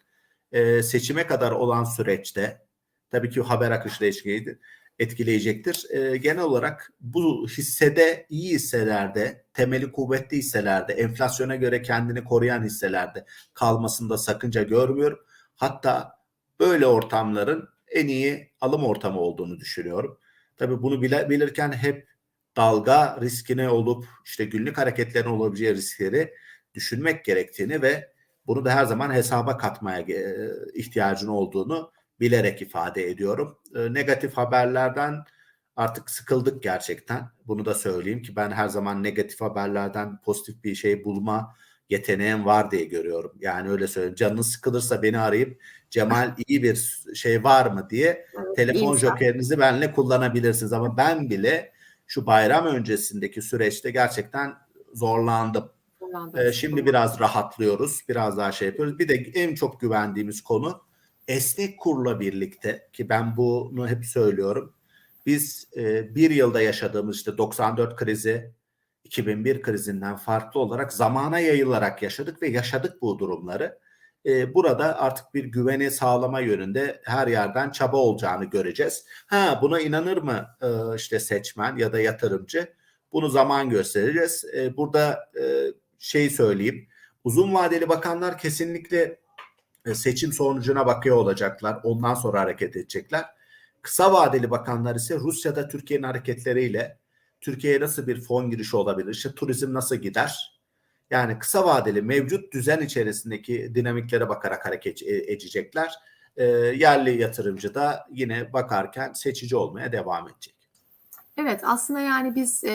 [0.51, 2.66] e, seçime kadar olan süreçte
[3.09, 4.59] tabii ki haber akışı değişikliğiydi
[4.99, 5.85] etkileyecektir.
[5.89, 13.25] E, genel olarak bu hissede iyi hisselerde, temeli kuvvetli hisselerde, enflasyona göre kendini koruyan hisselerde
[13.53, 15.19] kalmasında sakınca görmüyorum.
[15.55, 16.11] Hatta
[16.59, 20.19] böyle ortamların en iyi alım ortamı olduğunu düşünüyorum.
[20.57, 22.07] Tabii bunu bile, bilirken hep
[22.57, 26.33] dalga riskine olup işte günlük hareketlerin olabileceği riskleri
[26.73, 28.11] düşünmek gerektiğini ve
[28.47, 30.05] bunu da her zaman hesaba katmaya
[30.73, 33.57] ihtiyacın olduğunu bilerek ifade ediyorum.
[33.75, 35.23] E, negatif haberlerden
[35.75, 37.29] artık sıkıldık gerçekten.
[37.47, 41.55] Bunu da söyleyeyim ki ben her zaman negatif haberlerden pozitif bir şey bulma
[41.89, 43.31] yeteneğim var diye görüyorum.
[43.39, 44.15] Yani öyle söyleyeyim.
[44.15, 49.91] Canınız sıkılırsa beni arayıp Cemal iyi bir şey var mı diye evet, telefon jokerinizi benimle
[49.91, 50.73] kullanabilirsiniz.
[50.73, 51.73] Ama ben bile
[52.07, 54.53] şu bayram öncesindeki süreçte gerçekten
[54.93, 55.71] zorlandım.
[56.37, 58.01] Ee, şimdi biraz rahatlıyoruz.
[58.09, 58.99] Biraz daha şey yapıyoruz.
[58.99, 60.86] Bir de en çok güvendiğimiz konu
[61.27, 64.73] esnek kurla birlikte ki ben bunu hep söylüyorum.
[65.25, 68.53] Biz e, bir yılda yaşadığımız işte 94 krizi
[69.03, 73.79] 2001 krizinden farklı olarak zamana yayılarak yaşadık ve yaşadık bu durumları.
[74.25, 79.05] E, burada artık bir güveni sağlama yönünde her yerden çaba olacağını göreceğiz.
[79.27, 82.73] Ha buna inanır mı e, işte seçmen ya da yatırımcı?
[83.11, 84.45] Bunu zaman göstereceğiz.
[84.55, 85.43] E, burada e,
[85.99, 86.87] şey söyleyeyim.
[87.23, 89.19] Uzun vadeli bakanlar kesinlikle
[89.95, 91.79] seçim sonucuna bakıyor olacaklar.
[91.83, 93.25] Ondan sonra hareket edecekler.
[93.81, 96.99] Kısa vadeli bakanlar ise Rusya'da Türkiye'nin hareketleriyle
[97.41, 99.11] Türkiye'ye nasıl bir fon girişi olabilir?
[99.11, 100.59] İşte turizm nasıl gider?
[101.09, 105.93] Yani kısa vadeli mevcut düzen içerisindeki dinamiklere bakarak hareket e, edecekler.
[106.37, 106.45] E,
[106.75, 110.56] yerli yatırımcı da yine bakarken seçici olmaya devam edecek.
[111.39, 112.71] Evet, aslında yani biz e,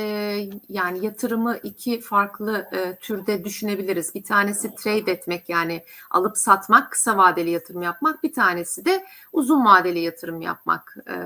[0.68, 4.14] yani yatırımı iki farklı e, türde düşünebiliriz.
[4.14, 8.22] Bir tanesi trade etmek yani alıp satmak, kısa vadeli yatırım yapmak.
[8.22, 10.96] Bir tanesi de uzun vadeli yatırım yapmak.
[11.09, 11.16] E,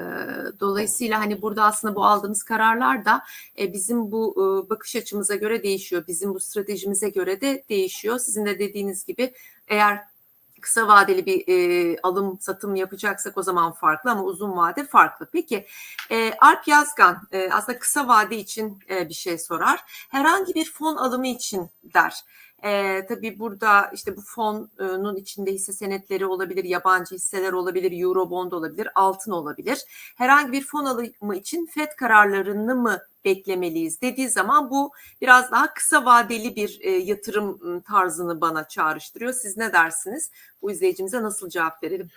[0.60, 3.22] dolayısıyla hani burada aslında bu aldığımız kararlar da
[3.58, 6.04] e, bizim bu e, bakış açımıza göre değişiyor.
[6.08, 8.18] Bizim bu stratejimize göre de değişiyor.
[8.18, 9.32] Sizin de dediğiniz gibi
[9.68, 10.15] eğer
[10.60, 15.28] kısa vadeli bir e, alım satım yapacaksak o zaman farklı ama uzun vade farklı.
[15.32, 15.66] Peki
[16.10, 19.80] e, Alp Yazgan e, aslında kısa vade için e, bir şey sorar.
[20.08, 22.24] Herhangi bir fon alımı için der.
[22.64, 28.88] E, tabii burada işte bu fonun içinde hisse senetleri olabilir, yabancı hisseler olabilir, Eurobond olabilir,
[28.94, 29.78] altın olabilir.
[30.16, 36.04] Herhangi bir fon alımı için FED kararlarını mı beklemeliyiz dediği zaman bu biraz daha kısa
[36.04, 39.32] vadeli bir e, yatırım tarzını bana çağrıştırıyor.
[39.32, 40.30] Siz ne dersiniz?
[40.62, 42.08] Bu izleyicimize nasıl cevap verelim?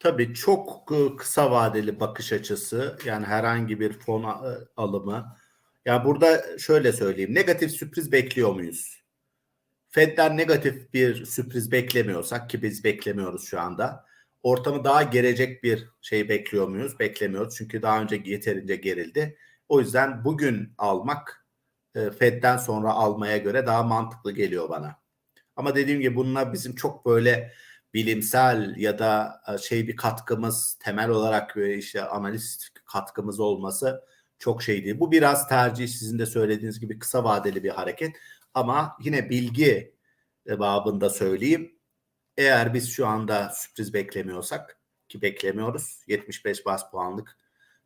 [0.00, 5.36] Tabii çok e, kısa vadeli bakış açısı yani herhangi bir fon a- alımı.
[5.84, 8.97] Ya burada şöyle söyleyeyim negatif sürpriz bekliyor muyuz?
[9.90, 14.04] Fed'den negatif bir sürpriz beklemiyorsak ki biz beklemiyoruz şu anda.
[14.42, 16.98] Ortamı daha gelecek bir şey bekliyor muyuz?
[16.98, 17.54] Beklemiyoruz.
[17.56, 19.38] Çünkü daha önce yeterince gerildi.
[19.68, 21.46] O yüzden bugün almak
[21.94, 25.00] e, Fed'den sonra almaya göre daha mantıklı geliyor bana.
[25.56, 27.52] Ama dediğim gibi bununla bizim çok böyle
[27.94, 34.04] bilimsel ya da e, şey bir katkımız temel olarak böyle işte analist katkımız olması
[34.38, 35.00] çok şey değil.
[35.00, 38.16] Bu biraz tercih sizin de söylediğiniz gibi kısa vadeli bir hareket
[38.54, 39.94] ama yine bilgi
[40.46, 41.78] e, babında söyleyeyim.
[42.36, 47.38] Eğer biz şu anda sürpriz beklemiyorsak ki beklemiyoruz 75 bas puanlık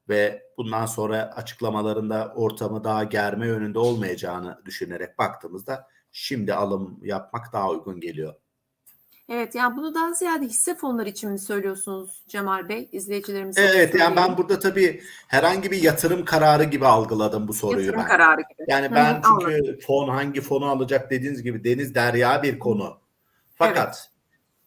[0.09, 7.70] ve bundan sonra açıklamalarında ortamı daha germe yönünde olmayacağını düşünerek baktığımızda şimdi alım yapmak daha
[7.70, 8.35] uygun geliyor.
[9.35, 12.88] Evet yani bunu daha ziyade hisse fonları için mi söylüyorsunuz Cemal Bey?
[12.92, 18.01] İzleyicilerimize Evet yani ben burada tabii herhangi bir yatırım kararı gibi algıladım bu soruyu yatırım
[18.01, 18.09] ben.
[18.09, 18.64] kararı gibi.
[18.68, 19.38] Yani Hı, ben anladım.
[19.40, 22.99] çünkü fon hangi fonu alacak dediğiniz gibi deniz derya bir konu.
[23.55, 24.11] Fakat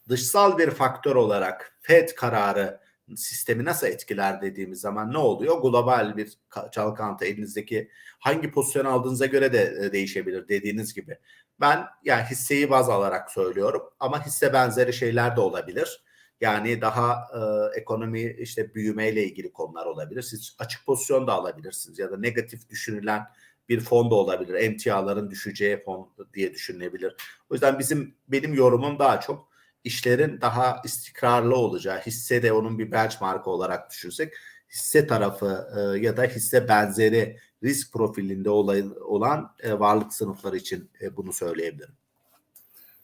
[0.10, 2.80] dışsal bir faktör olarak Fed kararı
[3.15, 5.62] sistemi nasıl etkiler dediğimiz zaman ne oluyor?
[5.62, 7.89] Global bir ka- çalkantı elinizdeki
[8.20, 11.18] hangi pozisyon aldığınıza göre de e, değişebilir dediğiniz gibi.
[11.60, 16.04] Ben yani hisseyi baz alarak söylüyorum ama hisse benzeri şeyler de olabilir.
[16.41, 17.39] Yani daha e,
[17.80, 20.22] ekonomi işte büyümeyle ilgili konular olabilir.
[20.22, 23.24] Siz açık pozisyon da alabilirsiniz ya da negatif düşünülen
[23.70, 24.54] bir fon da olabilir.
[24.54, 27.15] Emtiaların düşeceği fon diye düşünülebilir.
[27.50, 29.55] O yüzden bizim benim yorumum daha çok
[29.86, 34.34] işlerin daha istikrarlı olacağı, hisse de onun bir benchmark olarak düşünsek,
[34.69, 40.89] hisse tarafı e, ya da hisse benzeri risk profilinde olay, olan e, varlık sınıfları için
[41.02, 41.95] e, bunu söyleyebilirim.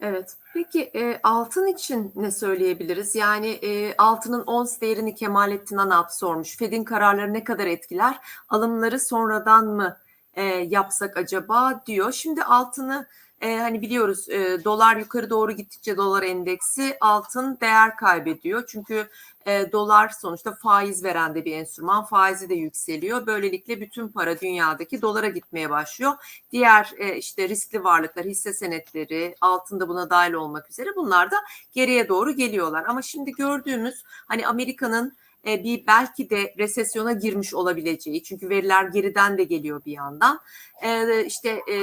[0.01, 0.35] Evet.
[0.53, 3.15] Peki e, altın için ne söyleyebiliriz?
[3.15, 6.57] Yani e, altının ons değerini Kemalettin Anap sormuş.
[6.57, 8.17] Fed'in kararları ne kadar etkiler?
[8.49, 9.97] Alımları sonradan mı
[10.33, 12.11] e, yapsak acaba diyor.
[12.11, 13.07] Şimdi altını
[13.41, 18.63] e, hani biliyoruz e, dolar yukarı doğru gittikçe dolar endeksi altın değer kaybediyor.
[18.67, 19.07] Çünkü
[19.45, 22.05] e, dolar sonuçta faiz veren de bir enstrüman.
[22.05, 23.25] Faizi de yükseliyor.
[23.25, 26.13] Böylelikle bütün para dünyadaki dolara gitmeye başlıyor.
[26.51, 31.37] Diğer e, işte riskli varlıklar, hisse senetleri, altında buna dahil olmak üzere bunlar da
[31.73, 32.85] geriye doğru geliyorlar.
[32.87, 35.13] Ama şimdi gördüğümüz hani Amerika'nın
[35.47, 40.39] e, bir belki de resesyona girmiş olabileceği çünkü veriler geriden de geliyor bir yandan.
[40.83, 41.75] E, işte e,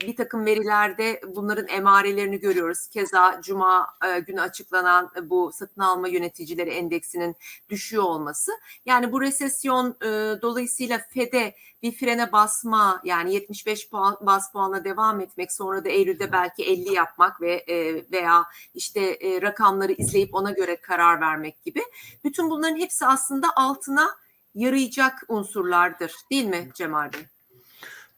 [0.00, 2.88] bir takım verilerde bunların emarelerini görüyoruz.
[2.88, 7.36] Keza Cuma e, günü açıklanan bu satın alma yöneticileri endeksinin
[7.68, 8.52] düşüyor olması.
[8.86, 10.06] Yani bu resesyon e,
[10.42, 16.32] dolayısıyla FED'e bir frene basma yani 75 puan bas puanla devam etmek sonra da Eylül'de
[16.32, 21.82] belki 50 yapmak ve e, veya işte e, rakamları izleyip ona göre karar vermek gibi.
[22.24, 24.10] Bütün bunların hepsi aslında altına
[24.54, 27.20] yarayacak unsurlardır değil mi Cemal Bey?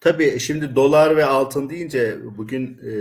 [0.00, 2.92] Tabii şimdi dolar ve altın deyince bugün e,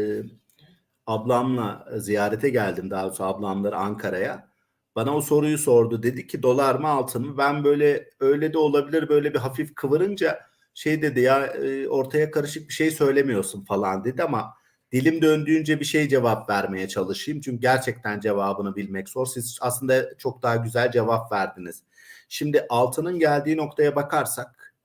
[1.07, 4.53] ablamla ziyarete geldim daha doğrusu ablamlar Ankara'ya.
[4.95, 6.03] Bana o soruyu sordu.
[6.03, 7.37] Dedi ki dolar mı altın mı?
[7.37, 12.69] Ben böyle öyle de olabilir böyle bir hafif kıvırınca şey dedi ya e, ortaya karışık
[12.69, 14.53] bir şey söylemiyorsun falan dedi ama
[14.91, 17.41] dilim döndüğünce bir şey cevap vermeye çalışayım.
[17.41, 19.25] Çünkü gerçekten cevabını bilmek zor.
[19.25, 21.83] Siz aslında çok daha güzel cevap verdiniz.
[22.29, 24.75] Şimdi altının geldiği noktaya bakarsak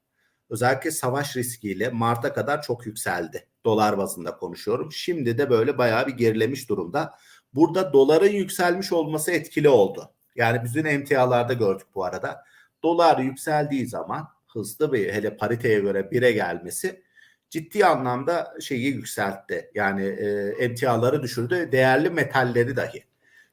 [0.50, 3.46] özellikle savaş riskiyle Mart'a kadar çok yükseldi.
[3.64, 4.92] Dolar bazında konuşuyorum.
[4.92, 7.14] Şimdi de böyle bayağı bir gerilemiş durumda.
[7.54, 10.12] Burada doların yükselmiş olması etkili oldu.
[10.36, 12.44] Yani bizim emtialarda gördük bu arada.
[12.82, 17.02] Dolar yükseldiği zaman hızlı bir hele pariteye göre 1'e gelmesi
[17.50, 19.70] ciddi anlamda şeyi yükseltti.
[19.74, 21.68] Yani e, emtiaları düşürdü.
[21.72, 23.04] Değerli metalleri dahi.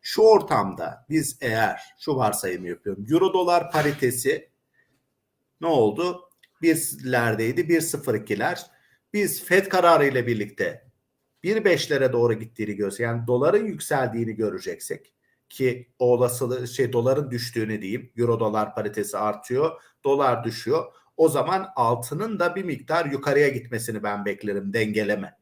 [0.02, 3.06] Şu ortamda biz eğer şu varsayımı yapıyorum.
[3.10, 4.50] Euro dolar paritesi
[5.62, 6.30] ne oldu?
[6.62, 8.66] 1'lerdeydi 1.02'ler.
[9.14, 10.86] Biz FED kararı ile birlikte
[11.44, 13.00] 1.5'lere doğru gittiğini görüyoruz.
[13.00, 15.15] Yani doların yükseldiğini göreceksek
[15.50, 18.12] ki o olasılığı şey doların düştüğünü diyeyim.
[18.18, 20.86] Euro dolar paritesi artıyor, dolar düşüyor.
[21.18, 25.38] O zaman altının da bir miktar yukarıya gitmesini ben beklerim dengeleme.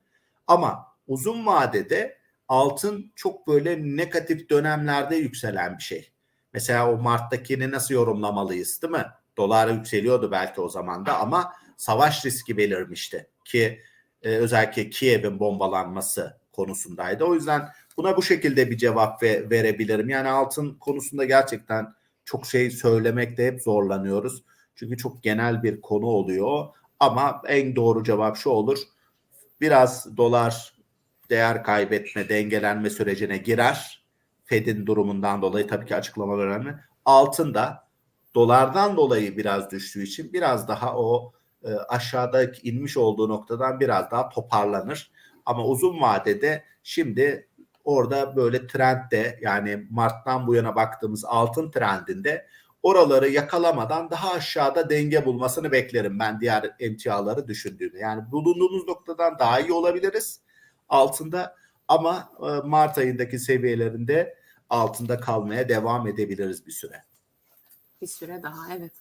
[0.47, 6.11] Ama uzun vadede altın çok böyle negatif dönemlerde yükselen bir şey.
[6.53, 9.05] Mesela o Mart'takini nasıl yorumlamalıyız değil mi?
[9.37, 13.81] Dolar yükseliyordu belki o zaman da ama savaş riski belirmişti ki
[14.21, 17.23] e, özellikle Kiev'in bombalanması konusundaydı.
[17.23, 20.09] O yüzden buna bu şekilde bir cevap ve, verebilirim.
[20.09, 21.93] Yani altın konusunda gerçekten
[22.25, 24.43] çok şey söylemekte hep zorlanıyoruz.
[24.75, 26.65] Çünkü çok genel bir konu oluyor.
[26.99, 28.79] Ama en doğru cevap şu olur.
[29.61, 30.73] Biraz dolar
[31.29, 34.03] değer kaybetme, dengelenme sürecine girer.
[34.45, 36.75] Fed'in durumundan dolayı tabii ki açıklamalar önemli.
[37.05, 37.87] Altın da
[38.35, 41.33] dolardan dolayı biraz düştüğü için biraz daha o
[41.63, 45.11] e, aşağıda inmiş olduğu noktadan biraz daha toparlanır.
[45.45, 47.47] Ama uzun vadede şimdi
[47.84, 52.47] orada böyle trendde yani Mart'tan bu yana baktığımız altın trendinde
[52.84, 57.99] oraları yakalamadan daha aşağıda denge bulmasını beklerim ben diğer emtiaları düşündüğümde.
[57.99, 60.39] Yani bulunduğumuz noktadan daha iyi olabiliriz
[60.89, 61.55] altında
[61.88, 64.38] ama e, Mart ayındaki seviyelerinde
[64.69, 67.03] altında kalmaya devam edebiliriz bir süre.
[68.01, 68.91] Bir süre daha evet.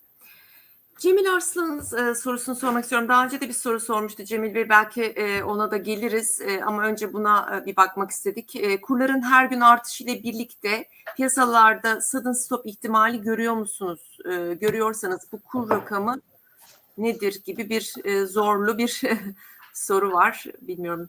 [0.99, 3.09] Cemil Arslan'ın e, sorusunu sormak istiyorum.
[3.09, 4.69] Daha önce de bir soru sormuştu Cemil Bey.
[4.69, 8.57] Belki e, ona da geliriz e, ama önce buna e, bir bakmak istedik.
[8.57, 10.85] E, kurların her gün artışıyla birlikte
[11.17, 14.19] piyasalarda sudden stop ihtimali görüyor musunuz?
[14.25, 16.21] E, görüyorsanız bu kur rakamı
[16.99, 19.01] nedir gibi bir e, zorlu bir
[19.75, 20.45] soru var.
[20.61, 21.09] Bilmiyorum.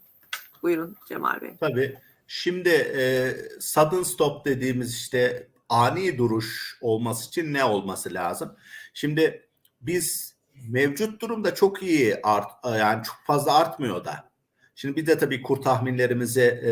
[0.62, 1.56] Buyurun Cemal Bey.
[1.60, 1.98] Tabii.
[2.26, 8.56] Şimdi e, sudden stop dediğimiz işte ani duruş olması için ne olması lazım?
[8.94, 9.43] Şimdi
[9.86, 10.34] biz
[10.68, 14.30] mevcut durumda çok iyi art yani çok fazla artmıyor da.
[14.74, 16.70] Şimdi bir de tabii kur tahminlerimizi e,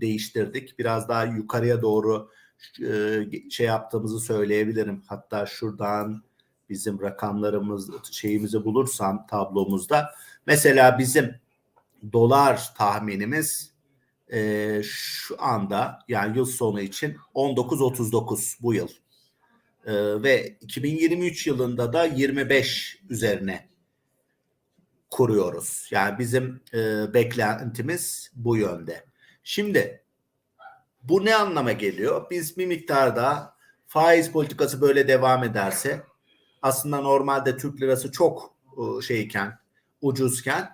[0.00, 0.78] değiştirdik.
[0.78, 2.30] Biraz daha yukarıya doğru
[2.82, 5.02] e, şey yaptığımızı söyleyebilirim.
[5.06, 6.22] Hatta şuradan
[6.68, 10.10] bizim rakamlarımız şeyimizi bulursam tablomuzda
[10.46, 11.34] mesela bizim
[12.12, 13.74] dolar tahminimiz
[14.32, 18.88] e, şu anda yani yıl sonu için 19.39 bu yıl
[19.86, 23.68] e, ve 2023 yılında da 25 üzerine
[25.10, 25.88] kuruyoruz.
[25.90, 29.04] Yani bizim e, beklentimiz bu yönde.
[29.44, 30.04] Şimdi
[31.02, 32.26] bu ne anlama geliyor?
[32.30, 33.54] Biz bir miktarda
[33.86, 36.02] faiz politikası böyle devam ederse
[36.62, 39.58] aslında normalde Türk lirası çok e, şeyken
[40.00, 40.70] ucuzken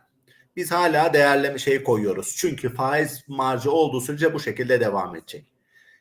[0.56, 2.36] biz hala değerleme şey koyuyoruz.
[2.38, 5.46] Çünkü faiz marjı olduğu sürece bu şekilde devam edecek.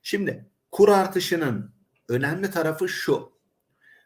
[0.03, 1.78] Şimdi kur artışının
[2.09, 3.31] önemli tarafı şu.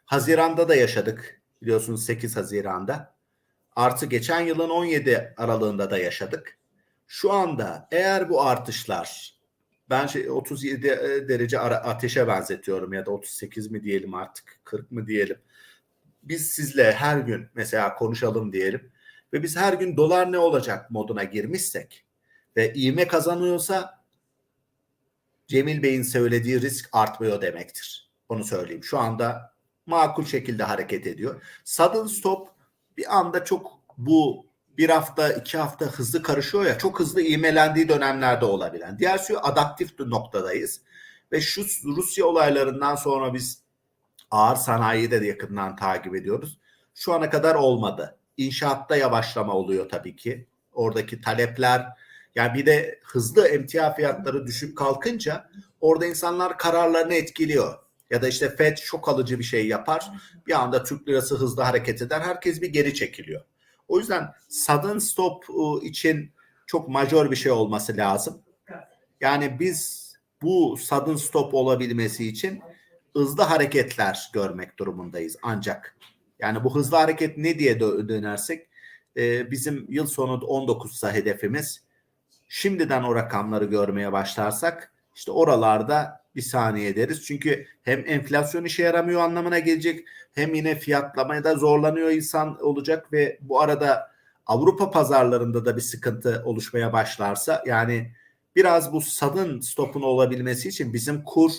[0.04, 1.42] Haziranda da yaşadık.
[1.62, 3.14] Biliyorsunuz 8 Haziran'da.
[3.76, 6.58] Artı geçen yılın 17 aralığında da yaşadık.
[7.06, 9.34] Şu anda eğer bu artışlar
[9.90, 10.82] ben şey 37
[11.28, 15.38] derece ateşe benzetiyorum ya da 38 mi diyelim artık 40 mı diyelim.
[16.22, 18.92] Biz sizle her gün mesela konuşalım diyelim
[19.32, 22.04] ve biz her gün dolar ne olacak moduna girmişsek
[22.56, 24.03] ve iğme kazanıyorsa
[25.46, 28.10] Cemil Bey'in söylediği risk artmıyor demektir.
[28.28, 28.84] Onu söyleyeyim.
[28.84, 29.54] Şu anda
[29.86, 31.42] makul şekilde hareket ediyor.
[31.64, 32.48] Sudden stop
[32.96, 34.46] bir anda çok bu
[34.78, 38.98] bir hafta iki hafta hızlı karışıyor ya çok hızlı iğmelendiği dönemlerde olabilen.
[38.98, 40.80] Diğer türlü adaptif noktadayız.
[41.32, 43.62] Ve şu Rusya olaylarından sonra biz
[44.30, 46.58] ağır sanayiyi de yakından takip ediyoruz.
[46.94, 48.18] Şu ana kadar olmadı.
[48.36, 50.46] İnşaatta yavaşlama oluyor tabii ki.
[50.72, 51.86] Oradaki talepler
[52.34, 57.78] yani bir de hızlı emtia fiyatları düşüp kalkınca orada insanlar kararlarını etkiliyor.
[58.10, 60.10] Ya da işte FED şok alıcı bir şey yapar.
[60.46, 62.20] Bir anda Türk lirası hızlı hareket eder.
[62.20, 63.44] Herkes bir geri çekiliyor.
[63.88, 65.44] O yüzden sudden stop
[65.82, 66.32] için
[66.66, 68.42] çok majör bir şey olması lazım.
[69.20, 70.04] Yani biz
[70.42, 72.62] bu sudden stop olabilmesi için
[73.16, 75.96] hızlı hareketler görmek durumundayız ancak.
[76.38, 78.68] Yani bu hızlı hareket ne diye dönersek
[79.16, 81.84] e, bizim yıl sonu 19'sa hedefimiz
[82.54, 87.24] şimdiden o rakamları görmeye başlarsak işte oralarda bir saniye deriz.
[87.26, 93.38] Çünkü hem enflasyon işe yaramıyor anlamına gelecek hem yine fiyatlamaya da zorlanıyor insan olacak ve
[93.42, 94.10] bu arada
[94.46, 98.12] Avrupa pazarlarında da bir sıkıntı oluşmaya başlarsa yani
[98.56, 101.50] biraz bu sudden stopun olabilmesi için bizim kur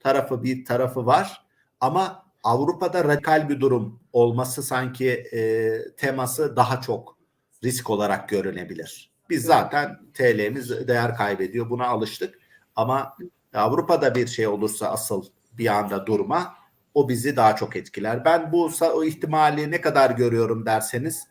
[0.00, 1.46] tarafı bir tarafı var
[1.80, 7.18] ama Avrupa'da radikal bir durum olması sanki e, teması daha çok
[7.64, 9.17] risk olarak görünebilir.
[9.30, 11.70] Biz zaten TL'miz değer kaybediyor.
[11.70, 12.38] Buna alıştık.
[12.76, 13.16] Ama
[13.54, 16.54] Avrupa'da bir şey olursa asıl bir anda durma
[16.94, 18.24] o bizi daha çok etkiler.
[18.24, 21.26] Ben bu o ihtimali ne kadar görüyorum derseniz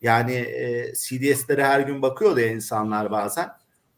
[0.00, 3.48] yani e, CDS'lere her gün bakıyor ya insanlar bazen.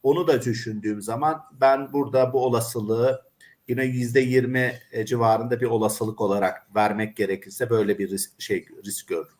[0.02, 3.22] Onu da düşündüğüm zaman ben burada bu olasılığı
[3.68, 9.36] yine yüzde yirmi civarında bir olasılık olarak vermek gerekirse böyle bir risk, şey risk görürüm.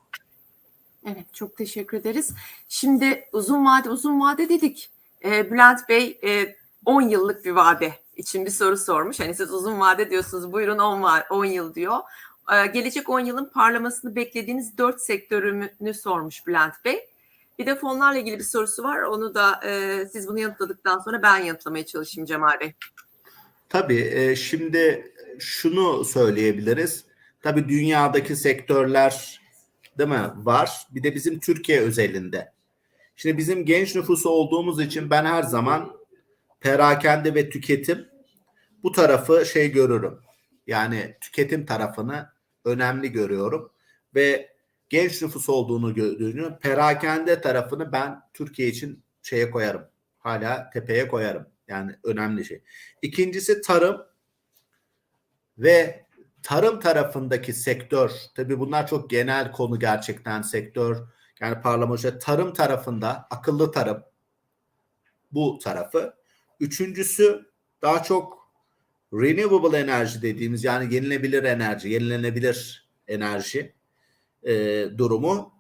[1.07, 2.31] Evet, çok teşekkür ederiz.
[2.69, 4.91] Şimdi uzun vade uzun vade dedik.
[5.25, 9.21] Ee, Bülent Bey e, 10 yıllık bir vade için bir soru sormuş.
[9.21, 10.53] Hani siz uzun vade diyorsunuz.
[10.53, 11.99] Buyurun 10, va- 10 yıl diyor.
[12.53, 17.01] Ee, gelecek 10 yılın parlamasını beklediğiniz 4 sektörünü sormuş Bülent Bey.
[17.59, 19.03] Bir de fonlarla ilgili bir sorusu var.
[19.03, 22.73] Onu da e, siz bunu yanıtladıktan sonra ben yanıtlamaya çalışayım Cemal Bey.
[23.69, 27.05] Tabii e, şimdi şunu söyleyebiliriz.
[27.43, 29.41] Tabii dünyadaki sektörler
[29.99, 30.87] değil mi var.
[30.91, 32.53] Bir de bizim Türkiye özelinde.
[33.17, 35.97] Şimdi bizim genç nüfusu olduğumuz için ben her zaman
[36.61, 38.09] perakende ve tüketim
[38.83, 40.19] bu tarafı şey görürüm.
[40.67, 42.31] Yani tüketim tarafını
[42.65, 43.73] önemli görüyorum
[44.15, 44.55] ve
[44.89, 49.85] genç nüfus olduğunu gördüğünü perakende tarafını ben Türkiye için şeye koyarım.
[50.19, 51.47] Hala tepeye koyarım.
[51.69, 52.63] Yani önemli şey.
[53.03, 54.07] İkincisi tarım
[55.59, 56.04] ve
[56.45, 58.11] tarım tarafındaki sektör.
[58.35, 60.97] Tabii bunlar çok genel konu gerçekten sektör.
[61.41, 64.03] Yani parlamentoda tarım tarafında akıllı tarım
[65.33, 66.15] bu tarafı.
[66.61, 67.47] Üçüncüsü
[67.83, 68.49] daha çok
[69.13, 73.75] renewable enerji dediğimiz yani yenilebilir enerji, yenilenebilir enerji
[74.43, 74.53] e,
[74.99, 75.55] durumu.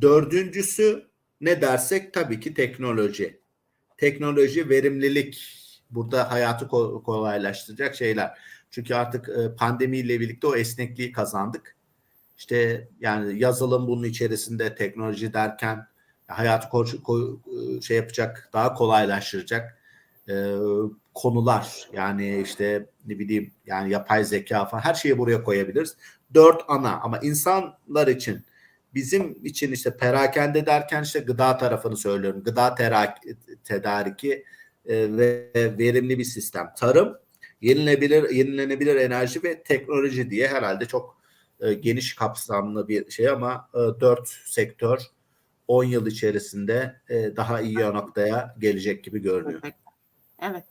[0.00, 1.06] Dördüncüsü
[1.40, 3.40] ne dersek tabii ki teknoloji.
[3.96, 8.38] Teknoloji, verimlilik burada hayatı ko- kolaylaştıracak şeyler.
[8.70, 11.76] Çünkü artık e, pandemiyle birlikte o esnekliği kazandık.
[12.38, 15.86] İşte yani yazılım bunun içerisinde teknoloji derken
[16.28, 19.78] hayatı ko- ko- şey yapacak, daha kolaylaştıracak
[20.28, 20.54] e,
[21.14, 21.88] konular.
[21.92, 25.96] Yani işte ne bileyim yani yapay zeka falan her şeyi buraya koyabiliriz.
[26.34, 28.44] Dört ana ama insanlar için
[28.94, 32.42] bizim için işte perakende derken işte gıda tarafını söylüyorum.
[32.44, 34.44] Gıda terak- tedariki
[34.86, 36.72] e, ve verimli bir sistem.
[36.78, 37.18] Tarım,
[37.60, 41.18] yenilebilir yenilenebilir enerji ve teknoloji diye herhalde çok
[41.60, 44.98] e, geniş kapsamlı bir şey ama e, dört sektör
[45.68, 49.60] 10 yıl içerisinde e, daha iyi noktaya gelecek gibi görünüyor.
[50.42, 50.64] Evet.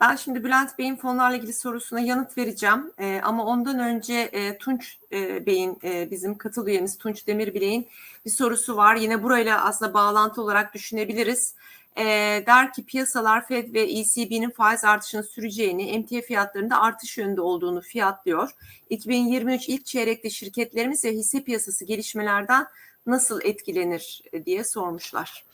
[0.00, 2.92] Ben şimdi Bülent Bey'in fonlarla ilgili sorusuna yanıt vereceğim.
[2.98, 7.88] Ee, ama ondan önce e, Tunç e, Bey'in e, bizim katıl üyemiz Tunç Demirbilek'in
[8.24, 8.96] bir sorusu var.
[8.96, 11.54] Yine burayla aslında bağlantı olarak düşünebiliriz.
[11.98, 12.04] E,
[12.46, 18.50] der ki piyasalar Fed ve ECB'nin faiz artışının süreceğini, emtia fiyatlarında artış yönünde olduğunu fiyatlıyor.
[18.90, 22.66] 2023 ilk çeyrekte şirketlerimiz ve hisse piyasası gelişmelerden
[23.06, 25.44] nasıl etkilenir e, diye sormuşlar.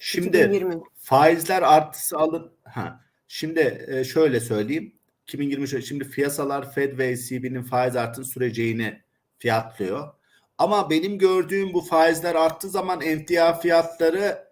[0.00, 0.80] Şimdi 2020.
[0.96, 2.52] faizler artısı alın.
[2.64, 3.00] Ha.
[3.28, 4.92] Şimdi e, şöyle söyleyeyim.
[5.26, 9.00] 2023 şimdi piyasalar Fed ve ECB'nin faiz artın süreceğini
[9.38, 10.19] fiyatlıyor.
[10.60, 14.48] Ama benim gördüğüm bu faizler arttığı zaman emtia fiyatları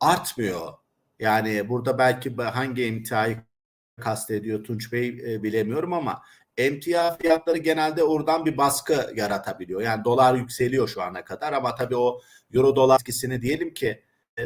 [0.00, 0.72] artmıyor.
[1.18, 3.36] Yani burada belki hangi emtiayı
[4.00, 6.22] kastediyor Tunç Bey e, bilemiyorum ama
[6.56, 9.80] emtia fiyatları genelde oradan bir baskı yaratabiliyor.
[9.80, 12.20] Yani dolar yükseliyor şu ana kadar ama tabii o
[12.54, 14.02] euro dolar etkisini diyelim ki
[14.38, 14.42] e,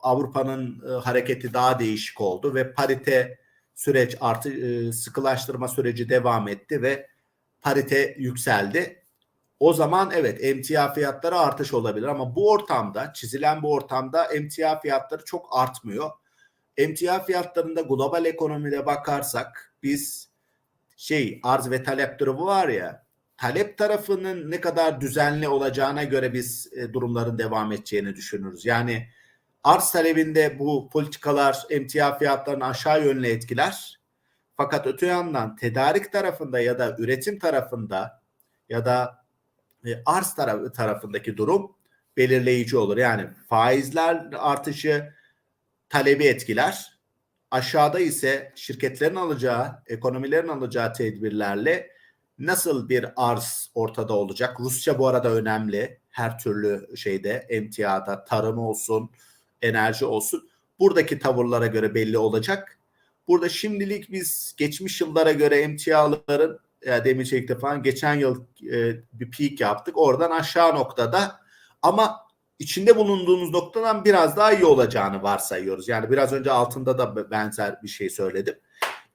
[0.00, 3.38] Avrupa'nın e, hareketi daha değişik oldu ve parite
[3.74, 7.08] süreç artı e, sıkılaştırma süreci devam etti ve
[7.60, 8.97] parite yükseldi.
[9.60, 15.24] O zaman evet emtia fiyatları artış olabilir ama bu ortamda çizilen bu ortamda emtia fiyatları
[15.24, 16.10] çok artmıyor.
[16.76, 20.28] Emtia fiyatlarında global ekonomide bakarsak biz
[20.96, 26.72] şey arz ve talep durumu var ya talep tarafının ne kadar düzenli olacağına göre biz
[26.72, 28.66] e, durumların devam edeceğini düşünürüz.
[28.66, 29.08] Yani
[29.64, 34.00] arz talebinde bu politikalar emtia fiyatlarını aşağı yönlü etkiler.
[34.56, 38.22] Fakat öte yandan tedarik tarafında ya da üretim tarafında
[38.68, 39.24] ya da
[39.86, 41.76] e, arz tarafı tarafındaki durum
[42.16, 42.96] belirleyici olur.
[42.96, 45.14] Yani faizler artışı
[45.88, 46.98] talebi etkiler.
[47.50, 51.90] Aşağıda ise şirketlerin alacağı, ekonomilerin alacağı tedbirlerle
[52.38, 54.60] nasıl bir arz ortada olacak?
[54.60, 56.00] Rusya bu arada önemli.
[56.10, 59.10] Her türlü şeyde, emtiada, tarım olsun,
[59.62, 60.48] enerji olsun.
[60.78, 62.78] Buradaki tavırlara göre belli olacak.
[63.28, 69.30] Burada şimdilik biz geçmiş yıllara göre emtiaların ya demin çekti falan geçen yıl e, bir
[69.30, 69.98] peak yaptık.
[69.98, 71.40] Oradan aşağı noktada
[71.82, 72.16] ama
[72.58, 75.88] içinde bulunduğumuz noktadan biraz daha iyi olacağını varsayıyoruz.
[75.88, 78.54] Yani biraz önce altında da benzer bir şey söyledim.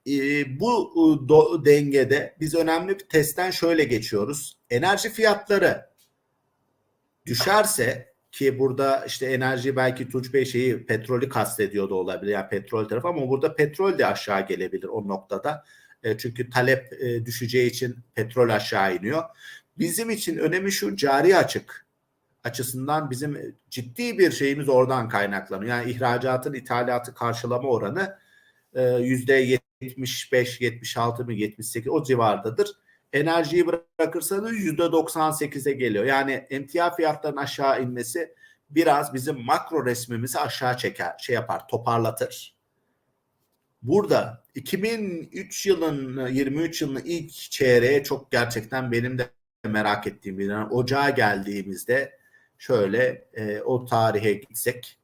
[0.06, 0.12] E,
[0.60, 0.94] bu
[1.28, 4.58] do, dengede biz önemli bir testten şöyle geçiyoruz.
[4.70, 5.86] Enerji fiyatları
[7.26, 12.84] düşerse ki burada işte enerji belki Tunç Bey şeyi petrolü kastediyor da olabilir yani petrol
[12.84, 15.64] tarafı ama burada petrol de aşağı gelebilir o noktada.
[16.04, 19.22] E, çünkü talep e, düşeceği için petrol aşağı iniyor.
[19.78, 21.86] Bizim için önemi şu cari açık
[22.44, 25.70] açısından bizim ciddi bir şeyimiz oradan kaynaklanıyor.
[25.70, 28.18] Yani ihracatın ithalatı karşılama oranı
[28.74, 29.34] e, yüzde
[29.80, 32.70] 75, 76 mı 78 o civardadır.
[33.12, 36.04] Enerjiyi bırakırsanız yüzde 98'e geliyor.
[36.04, 38.34] Yani emtia fiyatlarının aşağı inmesi
[38.70, 42.54] biraz bizim makro resmimizi aşağı çeker, şey yapar, toparlatır.
[43.82, 49.30] Burada 2003 yılın 23 yılın ilk çeyreğe çok gerçekten benim de
[49.64, 52.18] merak ettiğim bir yani ocağa geldiğimizde
[52.58, 54.98] şöyle e, o tarihe gitsek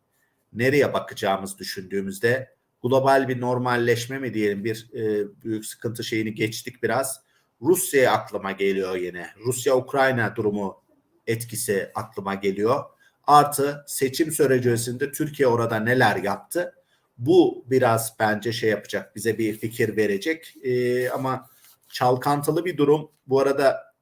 [0.52, 7.20] nereye bakacağımız düşündüğümüzde global bir normalleşme mi diyelim bir e, büyük sıkıntı şeyini geçtik biraz.
[7.62, 9.30] Rusya aklıma geliyor yine.
[9.46, 10.82] Rusya-Ukrayna durumu
[11.26, 12.84] etkisi aklıma geliyor.
[13.24, 16.74] Artı seçim sürecinde Türkiye orada neler yaptı?
[17.20, 20.54] Bu biraz bence şey yapacak, bize bir fikir verecek.
[20.64, 21.50] Ee, ama
[21.88, 23.10] çalkantılı bir durum.
[23.26, 23.94] Bu arada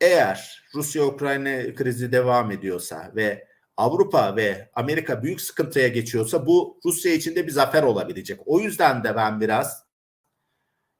[0.00, 7.36] eğer Rusya-Ukrayna krizi devam ediyorsa ve Avrupa ve Amerika büyük sıkıntıya geçiyorsa bu Rusya için
[7.36, 8.40] de bir zafer olabilecek.
[8.46, 9.84] O yüzden de ben biraz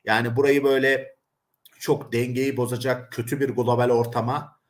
[0.04, 1.16] yani burayı böyle
[1.78, 4.60] çok dengeyi bozacak kötü bir global ortama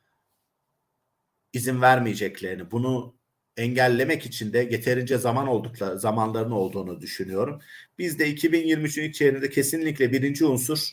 [1.52, 3.13] izin vermeyeceklerini, bunu
[3.56, 7.60] engellemek için de yeterince zaman oldukları zamanların olduğunu düşünüyorum.
[7.98, 10.88] Biz de 2023'ün ilk çeyreğinde kesinlikle birinci unsur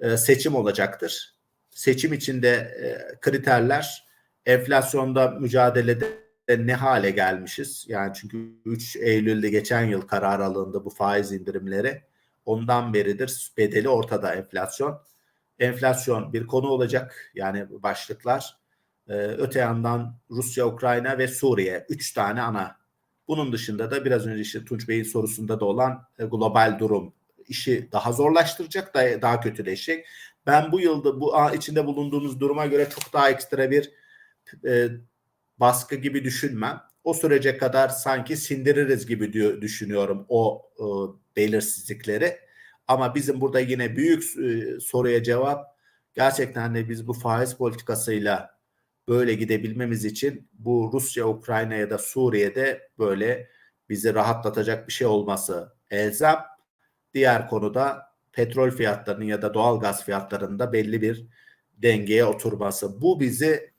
[0.00, 1.36] e, seçim olacaktır.
[1.70, 4.06] Seçim içinde e, kriterler
[4.46, 7.84] enflasyonda mücadelede ne hale gelmişiz?
[7.88, 12.02] Yani çünkü 3 Eylül'de geçen yıl karar alındı bu faiz indirimleri.
[12.44, 15.00] Ondan beridir bedeli ortada enflasyon.
[15.58, 18.56] Enflasyon bir konu olacak yani başlıklar.
[19.08, 21.86] Ee, öte yandan Rusya, Ukrayna ve Suriye.
[21.88, 22.76] Üç tane ana.
[23.28, 27.14] Bunun dışında da biraz önce işte Tunç Bey'in sorusunda da olan e, global durum
[27.48, 30.06] işi daha zorlaştıracak, daha, daha kötüleşecek.
[30.46, 33.90] Ben bu yılda bu içinde bulunduğumuz duruma göre çok daha ekstra bir
[34.64, 34.88] e,
[35.58, 36.80] baskı gibi düşünmem.
[37.04, 40.84] O sürece kadar sanki sindiririz gibi diyor, düşünüyorum o e,
[41.36, 42.36] belirsizlikleri.
[42.88, 45.76] Ama bizim burada yine büyük e, soruya cevap
[46.14, 48.55] gerçekten de biz bu faiz politikasıyla
[49.08, 53.48] böyle gidebilmemiz için bu Rusya, Ukrayna ya da Suriye'de böyle
[53.88, 56.36] bizi rahatlatacak bir şey olması elzem.
[57.14, 58.02] Diğer konuda
[58.32, 61.26] petrol fiyatlarının ya da doğal gaz fiyatlarında belli bir
[61.76, 63.02] dengeye oturması.
[63.02, 63.70] Bu bizi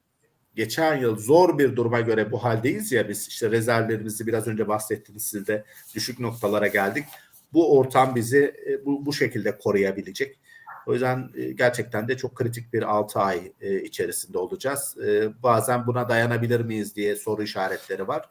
[0.56, 5.24] geçen yıl zor bir duruma göre bu haldeyiz ya biz işte rezervlerimizi biraz önce bahsettiniz
[5.24, 5.66] siz de
[5.96, 7.06] düşük noktalara geldik.
[7.54, 10.40] Bu ortam bizi e, bu, bu şekilde koruyabilecek.
[10.88, 14.98] O yüzden e, gerçekten de çok kritik bir 6 ay e, içerisinde olacağız.
[15.44, 18.30] Bazen buna dayanabilir miyiz diye soru işaretleri var.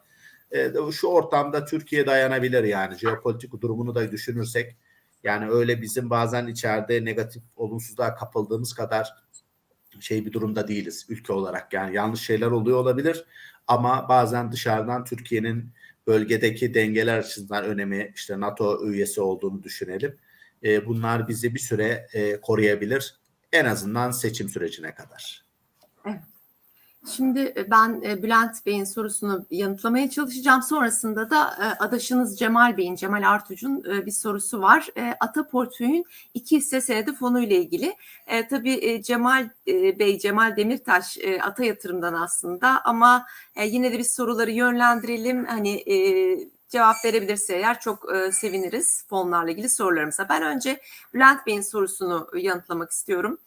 [0.91, 4.77] Şu ortamda Türkiye dayanabilir yani jeopolitik durumunu da düşünürsek.
[5.23, 9.13] Yani öyle bizim bazen içeride negatif olumsuzluğa kapıldığımız kadar
[9.99, 11.73] şey bir durumda değiliz ülke olarak.
[11.73, 13.25] Yani yanlış şeyler oluyor olabilir
[13.67, 15.71] ama bazen dışarıdan Türkiye'nin
[16.07, 20.17] bölgedeki dengeler açısından önemi işte NATO üyesi olduğunu düşünelim.
[20.67, 23.15] E, bunlar bizi bir süre e, koruyabilir.
[23.51, 25.45] En azından seçim sürecine kadar.
[26.05, 26.21] Evet.
[27.15, 30.61] Şimdi ben Bülent Bey'in sorusunu yanıtlamaya çalışacağım.
[30.61, 34.87] Sonrasında da adaşınız Cemal Bey'in, Cemal Artuç'un bir sorusu var.
[35.19, 37.95] Ata Portföy'ün iki hisse senedi fonu ile ilgili.
[38.49, 43.25] Tabii Cemal Bey, Cemal Demirtaş Ata Yatırım'dan aslında ama
[43.65, 45.45] yine de biz soruları yönlendirelim.
[45.45, 45.83] Hani
[46.69, 50.29] cevap verebilirse eğer çok seviniriz fonlarla ilgili sorularımıza.
[50.29, 50.81] Ben önce
[51.13, 53.37] Bülent Bey'in sorusunu yanıtlamak istiyorum.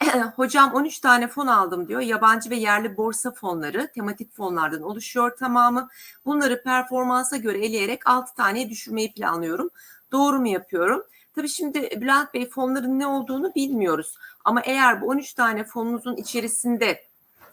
[0.36, 2.00] Hocam 13 tane fon aldım diyor.
[2.00, 5.88] Yabancı ve yerli borsa fonları tematik fonlardan oluşuyor tamamı.
[6.24, 9.70] Bunları performansa göre eleyerek 6 taneye düşürmeyi planlıyorum.
[10.12, 11.02] Doğru mu yapıyorum?
[11.34, 14.14] Tabii şimdi Bülent Bey fonların ne olduğunu bilmiyoruz.
[14.44, 17.04] Ama eğer bu 13 tane fonunuzun içerisinde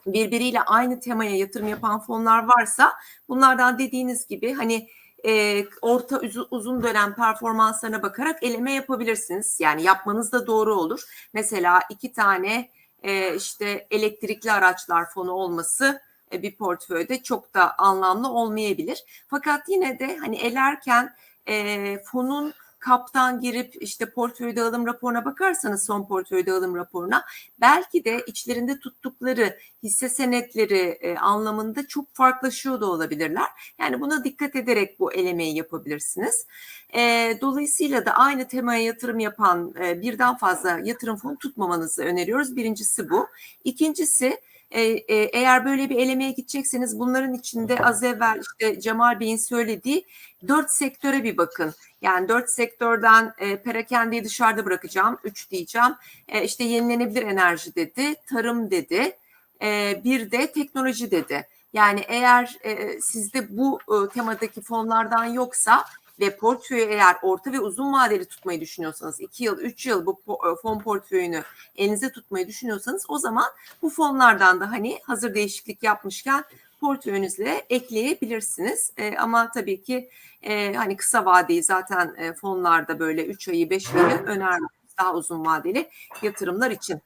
[0.06, 2.94] birbiriyle aynı temaya yatırım yapan fonlar varsa
[3.30, 4.88] bunlardan dediğiniz gibi hani
[5.26, 6.22] e, orta
[6.52, 9.60] uzun dönem performanslarına bakarak eleme yapabilirsiniz.
[9.60, 11.04] Yani yapmanız da doğru olur.
[11.34, 12.70] Mesela iki tane
[13.04, 16.02] e, işte elektrikli araçlar fonu olması
[16.32, 19.04] e, bir portföyde çok da anlamlı olmayabilir.
[19.28, 21.14] Fakat yine de hani elerken
[21.48, 22.54] e, fonun
[22.84, 27.26] kaptan girip işte portföy dağılım raporuna bakarsanız son portföy dağılım raporuna
[27.62, 33.48] belki de içlerinde tuttukları hisse senetleri e, anlamında çok farklılaşıyor da olabilirler.
[33.80, 36.48] Yani buna dikkat ederek bu elemeyi yapabilirsiniz.
[36.96, 37.02] E,
[37.42, 42.56] dolayısıyla da aynı temaya yatırım yapan e, birden fazla yatırım fonu tutmamanızı öneriyoruz.
[42.56, 43.28] Birincisi bu.
[43.64, 44.38] İkincisi
[44.74, 50.06] E, e, eğer böyle bir elemeye gidecekseniz bunların içinde az evvel işte Cemal Bey'in söylediği
[50.48, 51.74] dört sektöre bir bakın.
[52.02, 55.18] Yani dört sektörden e, perakendeyi dışarıda bırakacağım.
[55.24, 55.96] Üç diyeceğim.
[56.28, 59.18] E, işte yenilenebilir enerji dedi, tarım dedi,
[59.62, 61.48] e, bir de teknoloji dedi.
[61.74, 65.86] Yani eğer e, sizde bu e, temadaki fonlardan yoksa
[66.20, 70.62] ve portföyü eğer orta ve uzun vadeli tutmayı düşünüyorsanız, iki yıl, üç yıl bu e,
[70.62, 71.44] fon portföyünü
[71.76, 73.46] elinize tutmayı düşünüyorsanız o zaman
[73.82, 76.44] bu fonlardan da hani hazır değişiklik yapmışken
[76.82, 78.92] portföyünüzle ekleyebilirsiniz.
[78.98, 80.10] E, ama tabii ki
[80.42, 85.46] e, hani kısa vadeyi zaten e, fonlarda böyle 3 ayı 5 ayı önermiyoruz daha uzun
[85.46, 85.90] vadeli
[86.22, 87.02] yatırımlar için.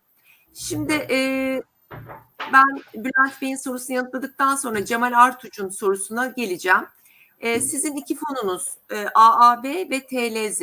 [0.54, 1.62] Şimdi e,
[2.54, 6.88] ben Bülent Bey'in sorusunu yanıtladıktan sonra Cemal Artuç'un sorusuna geleceğim.
[7.40, 10.62] E, sizin iki fonunuz e, AAB ve TLZ.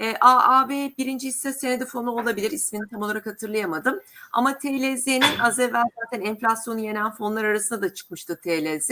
[0.00, 2.50] E, AAB birinci hisse senedi fonu olabilir.
[2.50, 4.00] ismini tam olarak hatırlayamadım.
[4.32, 8.90] Ama TLZ'nin az evvel zaten enflasyonu yenen fonlar arasında da çıkmıştı TLZ.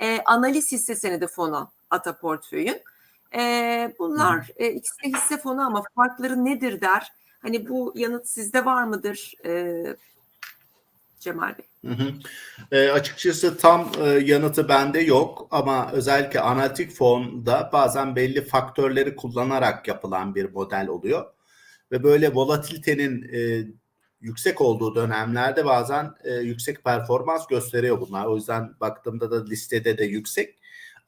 [0.00, 2.82] E, analiz hisse senedi fonu Ata Portföy'ün.
[3.34, 7.12] E, bunlar e, ikisi de hisse fonu ama farkları nedir der.
[7.42, 9.82] Hani bu yanıt sizde var mıdır e,
[11.20, 11.90] Cemal Bey?
[11.90, 12.12] Hı hı.
[12.72, 19.88] E, açıkçası tam e, yanıtı bende yok ama özellikle analitik fonda bazen belli faktörleri kullanarak
[19.88, 21.24] yapılan bir model oluyor.
[21.92, 23.66] Ve böyle volatilitenin e,
[24.20, 28.26] yüksek olduğu dönemlerde bazen e, yüksek performans gösteriyor bunlar.
[28.26, 30.58] O yüzden baktığımda da listede de yüksek.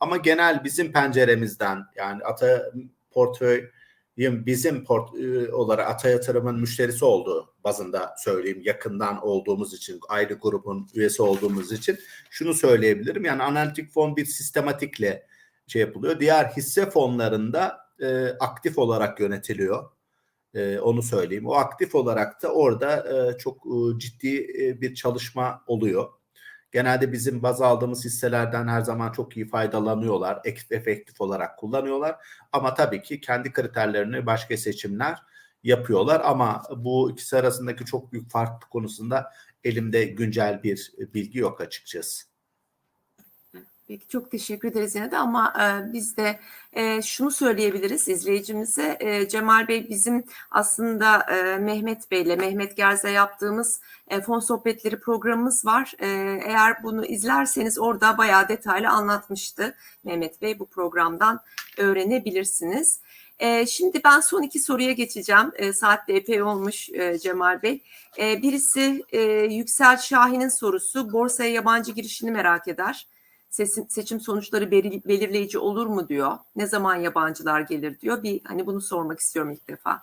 [0.00, 2.72] Ama genel bizim penceremizden yani ata
[3.10, 3.70] portföy
[4.18, 10.88] bizim port e, olarak Ata Yatırım'ın müşterisi olduğu bazında söyleyeyim yakından olduğumuz için ayrı grubun
[10.94, 11.98] üyesi olduğumuz için
[12.30, 13.24] şunu söyleyebilirim.
[13.24, 15.26] Yani analitik fon bir sistematikle
[15.66, 16.20] şey yapılıyor.
[16.20, 19.90] Diğer hisse fonlarında e, aktif olarak yönetiliyor.
[20.54, 21.46] E, onu söyleyeyim.
[21.46, 26.08] O aktif olarak da orada e, çok e, ciddi e, bir çalışma oluyor.
[26.72, 30.40] Genelde bizim baz aldığımız hisselerden her zaman çok iyi faydalanıyorlar.
[30.70, 32.16] Efektif olarak kullanıyorlar.
[32.52, 35.22] Ama tabii ki kendi kriterlerini başka seçimler
[35.64, 36.20] yapıyorlar.
[36.24, 39.32] Ama bu ikisi arasındaki çok büyük fark konusunda
[39.64, 42.31] elimde güncel bir bilgi yok açıkçası.
[43.88, 46.40] Peki çok teşekkür ederiz yine de ama e, biz de
[46.72, 48.96] e, şunu söyleyebiliriz izleyicimize.
[49.00, 55.64] E, Cemal Bey bizim aslında e, Mehmet Bey'le, Mehmet Gerz'le yaptığımız e, fon sohbetleri programımız
[55.64, 55.92] var.
[55.98, 56.06] E,
[56.46, 59.74] eğer bunu izlerseniz orada bayağı detaylı anlatmıştı
[60.04, 60.58] Mehmet Bey.
[60.58, 61.40] Bu programdan
[61.78, 63.00] öğrenebilirsiniz.
[63.38, 65.52] E, şimdi ben son iki soruya geçeceğim.
[65.56, 67.82] E, saat de epey olmuş e, Cemal Bey.
[68.18, 69.04] Birisi
[69.50, 71.12] Yüksel Şahin'in sorusu.
[71.12, 73.06] Borsaya yabancı girişini merak eder
[73.52, 76.32] seçim, seçim sonuçları belirleyici olur mu diyor.
[76.56, 78.22] Ne zaman yabancılar gelir diyor.
[78.22, 80.02] Bir hani bunu sormak istiyorum ilk defa.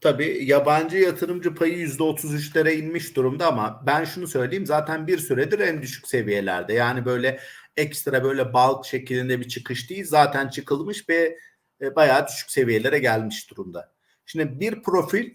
[0.00, 5.82] Tabii yabancı yatırımcı payı %33'lere inmiş durumda ama ben şunu söyleyeyim zaten bir süredir en
[5.82, 6.72] düşük seviyelerde.
[6.72, 7.40] Yani böyle
[7.76, 11.38] ekstra böyle balk şeklinde bir çıkış değil zaten çıkılmış ve
[11.80, 13.92] e, bayağı düşük seviyelere gelmiş durumda.
[14.26, 15.34] Şimdi bir profil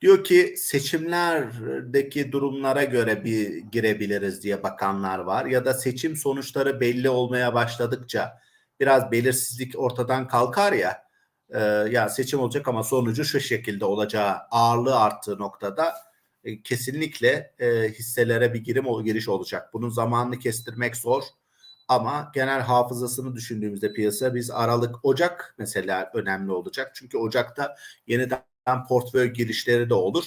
[0.00, 7.10] Diyor ki seçimlerdeki durumlara göre bir girebiliriz diye bakanlar var ya da seçim sonuçları belli
[7.10, 8.40] olmaya başladıkça
[8.80, 11.06] biraz belirsizlik ortadan kalkar ya
[11.50, 15.94] e, ya seçim olacak ama sonucu şu şekilde olacağı ağırlığı arttığı noktada
[16.44, 19.70] e, kesinlikle e, hisselere bir girim giriş olacak.
[19.74, 21.22] Bunun zamanını kestirmek zor
[21.88, 26.92] ama genel hafızasını düşündüğümüzde piyasa biz Aralık Ocak mesela önemli olacak.
[26.94, 27.76] Çünkü Ocak'ta
[28.06, 28.55] yeniden
[28.88, 30.24] portföy girişleri de olur.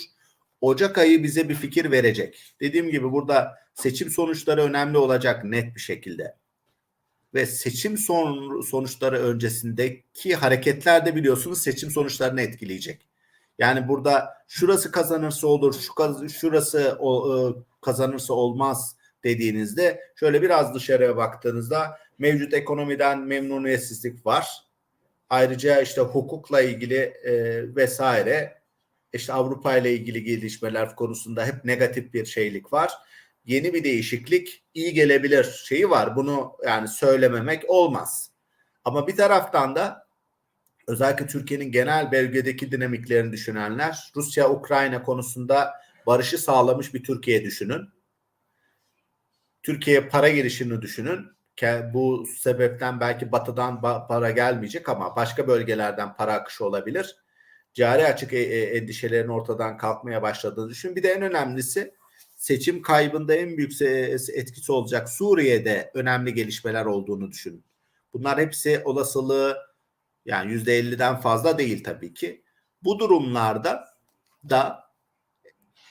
[0.62, 2.56] Ocak ayı bize bir fikir verecek.
[2.60, 6.36] Dediğim gibi burada seçim sonuçları önemli olacak net bir şekilde.
[7.34, 13.10] Ve seçim son, sonuçları öncesindeki hareketler de biliyorsunuz seçim sonuçlarını etkileyecek.
[13.60, 17.40] Yani burada şurası kazanırsa olur, şu şurası o, e,
[17.82, 24.69] kazanırsa olmaz dediğinizde şöyle biraz dışarıya baktığınızda mevcut ekonomiden memnuniyetsizlik var
[25.30, 27.34] Ayrıca işte hukukla ilgili e,
[27.76, 28.62] vesaire
[29.14, 32.94] işte Avrupa ile ilgili gelişmeler konusunda hep negatif bir şeylik var.
[33.46, 36.16] Yeni bir değişiklik iyi gelebilir şeyi var.
[36.16, 38.32] Bunu yani söylememek olmaz.
[38.86, 40.08] Ama bir taraftan da
[40.88, 45.74] özellikle Türkiye'nin genel bölgedeki dinamiklerini düşünenler Rusya-Ukrayna konusunda
[46.08, 47.90] barışı sağlamış bir Türkiye düşünün.
[49.64, 51.39] Türkiye'ye para girişini düşünün
[51.94, 57.16] bu sebepten belki batıdan para gelmeyecek ama başka bölgelerden para akışı olabilir.
[57.74, 60.96] Cari açık e, e, endişelerin ortadan kalkmaya başladığını düşün.
[60.96, 61.94] Bir de en önemlisi
[62.36, 67.64] seçim kaybında en büyük etkisi olacak Suriye'de önemli gelişmeler olduğunu düşün.
[68.14, 69.58] Bunlar hepsi olasılığı
[70.26, 72.44] yani yüzde elliden fazla değil tabii ki.
[72.84, 73.86] Bu durumlarda
[74.50, 74.84] da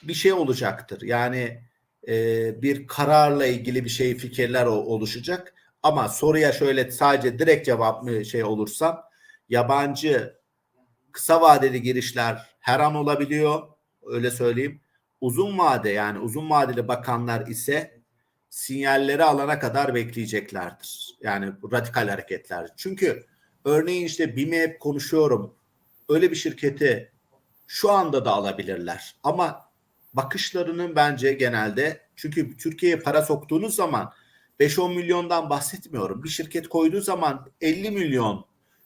[0.03, 1.01] bir şey olacaktır.
[1.01, 1.63] Yani
[2.07, 5.53] e, bir kararla ilgili bir şey fikirler oluşacak.
[5.83, 9.03] Ama soruya şöyle sadece direkt cevap mı şey olursam
[9.49, 10.39] yabancı
[11.11, 13.67] kısa vadeli girişler her an olabiliyor.
[14.03, 14.81] Öyle söyleyeyim.
[15.21, 18.01] Uzun vade yani uzun vadeli bakanlar ise
[18.49, 21.17] sinyalleri alana kadar bekleyeceklerdir.
[21.21, 22.69] Yani radikal hareketler.
[22.77, 23.25] Çünkü
[23.65, 25.55] örneğin işte BİM'i hep konuşuyorum.
[26.09, 27.11] Öyle bir şirketi
[27.67, 29.15] şu anda da alabilirler.
[29.23, 29.71] Ama
[30.13, 34.13] bakışlarının bence genelde çünkü Türkiye'ye para soktuğunuz zaman
[34.59, 36.23] 5-10 milyondan bahsetmiyorum.
[36.23, 38.45] Bir şirket koyduğu zaman 50 milyon,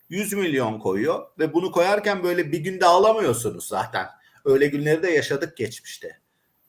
[0.10, 4.06] 100 milyon koyuyor ve bunu koyarken böyle bir günde alamıyorsunuz zaten.
[4.46, 6.20] Öyle günleri de yaşadık geçmişte.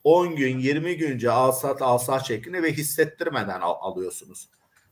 [0.03, 4.49] 10 gün, 20 günce alsat alsat şeklinde ve hissettirmeden al- alıyorsunuz.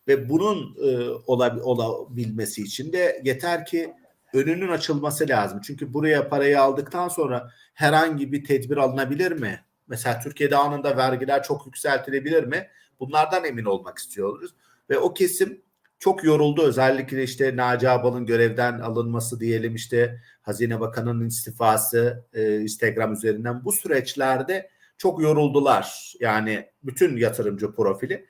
[0.07, 0.89] Ve bunun e,
[1.27, 3.93] olab- olabilmesi için de yeter ki
[4.33, 5.61] önünün açılması lazım.
[5.63, 9.63] Çünkü buraya parayı aldıktan sonra herhangi bir tedbir alınabilir mi?
[9.87, 12.67] Mesela Türkiye'de anında vergiler çok yükseltilebilir mi?
[12.99, 14.55] Bunlardan emin olmak istiyoruz.
[14.89, 15.61] Ve o kesim
[15.99, 16.61] çok yoruldu.
[16.61, 23.71] Özellikle işte Naci Abal'ın görevden alınması diyelim işte Hazine Bakanı'nın istifası e, Instagram üzerinden bu
[23.71, 26.13] süreçlerde çok yoruldular.
[26.19, 28.25] Yani bütün yatırımcı profili.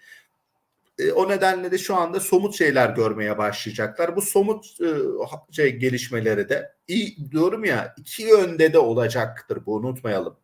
[0.99, 4.15] E, o nedenle de şu anda somut şeyler görmeye başlayacaklar.
[4.15, 4.87] Bu somut e,
[5.51, 10.37] şey gelişmeleri de iyi diyorum ya iki yönde de olacaktır bu unutmayalım.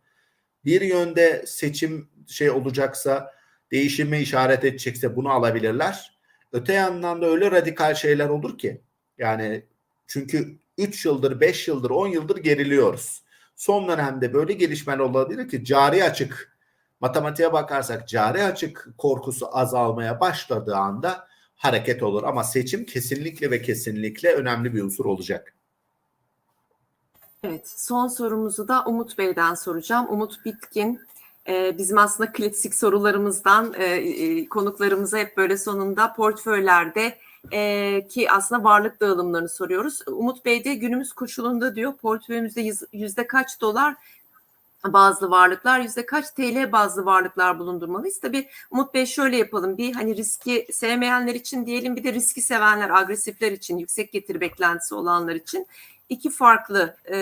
[0.65, 3.38] Bir yönde seçim şey olacaksa
[3.71, 6.19] değişime işaret edecekse bunu alabilirler.
[6.51, 8.81] Öte yandan da öyle radikal şeyler olur ki
[9.17, 9.65] yani
[10.07, 13.23] çünkü 3 yıldır, 5 yıldır, 10 yıldır geriliyoruz.
[13.55, 16.57] Son dönemde böyle gelişmeler olabilir ki cari açık
[16.99, 22.23] matematiğe bakarsak cari açık korkusu azalmaya başladığı anda hareket olur.
[22.23, 25.55] Ama seçim kesinlikle ve kesinlikle önemli bir unsur olacak.
[27.43, 30.07] Evet, son sorumuzu da Umut Bey'den soracağım.
[30.09, 31.01] Umut Bitkin,
[31.77, 37.17] bizim aslında klasik sorularımızdan e, e, konuklarımıza hep böyle sonunda portföylerde
[37.51, 39.99] e, ki aslında varlık dağılımlarını soruyoruz.
[40.07, 43.95] Umut Bey de günümüz koşulunda diyor portföyümüzde yüz- yüzde kaç dolar
[44.87, 48.19] bazlı varlıklar, yüzde kaç TL bazlı varlıklar bulundurmalıyız.
[48.19, 49.77] Tabii Umut Bey şöyle yapalım.
[49.77, 54.95] Bir hani riski sevmeyenler için diyelim bir de riski sevenler, agresifler için, yüksek getiri beklentisi
[54.95, 55.67] olanlar için
[56.09, 57.17] iki farklı e,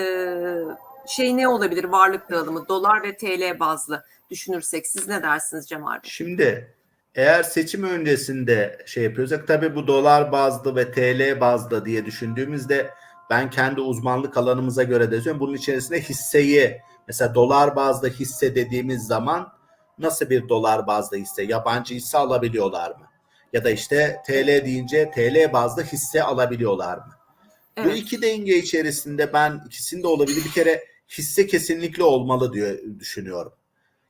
[1.08, 6.00] şey ne olabilir varlık dağılımı dolar ve TL bazlı düşünürsek siz ne dersiniz Cemal Bey?
[6.10, 6.74] Şimdi
[7.14, 12.90] eğer seçim öncesinde şey yapıyorsak tabii bu dolar bazlı ve TL bazlı diye düşündüğümüzde
[13.30, 15.40] ben kendi uzmanlık alanımıza göre de söylüyorum.
[15.40, 19.52] Bunun içerisinde hisseyi mesela dolar bazlı hisse dediğimiz zaman
[19.98, 23.08] nasıl bir dolar bazlı hisse yabancı hisse alabiliyorlar mı?
[23.52, 27.12] Ya da işte TL deyince TL bazlı hisse alabiliyorlar mı?
[27.78, 27.98] Bu Evet.
[27.98, 30.44] iki denge içerisinde ben ikisinde olabilir.
[30.44, 33.52] Bir kere hisse kesinlikle olmalı diyor düşünüyorum.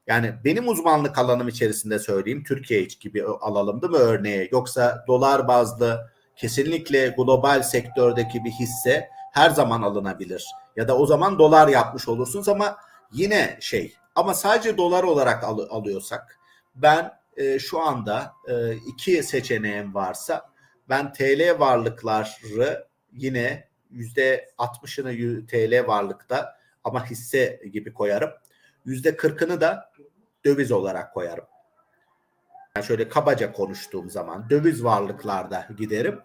[0.09, 4.49] Yani benim uzmanlık alanım içerisinde söyleyeyim Türkiye gibi alalım değil mi örneğe?
[4.53, 10.47] Yoksa dolar bazlı kesinlikle global sektördeki bir hisse her zaman alınabilir.
[10.77, 12.77] Ya da o zaman dolar yapmış olursunuz ama
[13.13, 16.39] yine şey ama sadece dolar olarak al- alıyorsak
[16.75, 20.51] ben e, şu anda e, iki seçeneğim varsa
[20.89, 28.31] ben TL varlıkları yine yüzde 60'ını TL varlıkta ama hisse gibi koyarım.
[28.85, 29.88] Yüzde 40'ını da
[30.45, 31.45] döviz olarak koyarım.
[32.77, 36.21] Yani şöyle kabaca konuştuğum zaman döviz varlıklarda giderim.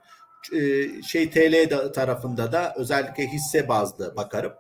[0.54, 4.54] Ee, Şey TL da- tarafında da özellikle hisse bazlı bakarım.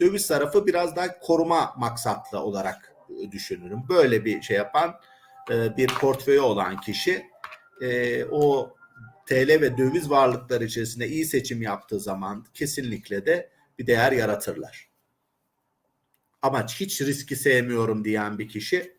[0.00, 3.82] Döviz tarafı biraz daha koruma maksatlı olarak e, düşünürüm.
[3.88, 4.94] Böyle bir şey yapan
[5.50, 7.26] e, bir portföyü olan kişi
[7.80, 8.74] e, o
[9.26, 14.91] TL ve döviz varlıkları içerisinde iyi seçim yaptığı zaman kesinlikle de bir değer yaratırlar.
[16.42, 18.96] Ama hiç riski sevmiyorum diyen bir kişi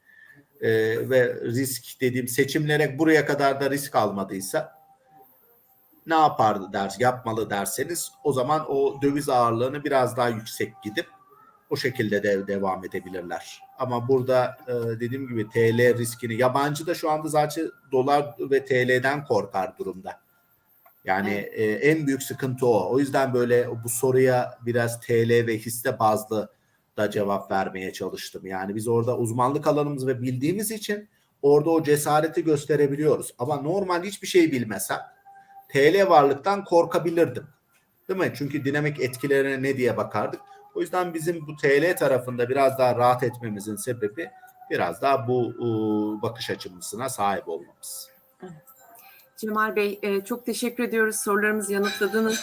[0.61, 0.69] e,
[1.09, 4.83] ve risk dediğim seçimlere buraya kadar da risk almadıysa
[6.07, 11.07] ne yapardı der, yapmalı derseniz o zaman o döviz ağırlığını biraz daha yüksek gidip
[11.69, 13.59] o şekilde de devam edebilirler.
[13.79, 19.25] Ama burada e, dediğim gibi TL riskini yabancı da şu anda zaten dolar ve TL'den
[19.25, 20.19] korkar durumda.
[21.05, 22.93] Yani e, en büyük sıkıntı o.
[22.93, 26.49] O yüzden böyle bu soruya biraz TL ve hisse bazlı
[26.97, 28.45] da cevap vermeye çalıştım.
[28.45, 31.09] Yani biz orada uzmanlık alanımız ve bildiğimiz için
[31.41, 33.33] orada o cesareti gösterebiliyoruz.
[33.39, 34.99] Ama normal hiçbir şey bilmesem
[35.73, 37.47] TL varlıktan korkabilirdim.
[38.09, 38.33] Değil mi?
[38.35, 40.41] Çünkü dinamik etkilerine ne diye bakardık.
[40.75, 44.29] O yüzden bizim bu TL tarafında biraz daha rahat etmemizin sebebi
[44.69, 48.09] biraz daha bu ıı, bakış açımızına sahip olmamız.
[49.37, 52.39] Cemal Bey e, çok teşekkür ediyoruz sorularımızı yanıtladınız.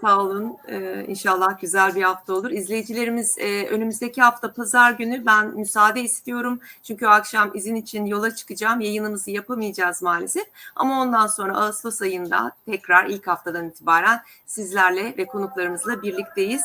[0.00, 0.56] Sağ olun.
[0.68, 2.50] Ee, inşallah güzel bir hafta olur.
[2.50, 6.60] İzleyicilerimiz e, önümüzdeki hafta pazar günü ben müsaade istiyorum.
[6.82, 8.80] Çünkü o akşam izin için yola çıkacağım.
[8.80, 10.44] Yayınımızı yapamayacağız maalesef.
[10.76, 16.62] Ama ondan sonra Ağustos ayında tekrar ilk haftadan itibaren sizlerle ve konuklarımızla birlikteyiz.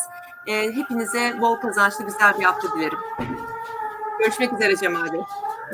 [0.47, 2.99] Ee, hepinize bol kazançlı güzel bir hafta dilerim.
[4.19, 5.21] Görüşmek üzere Cemal Bey.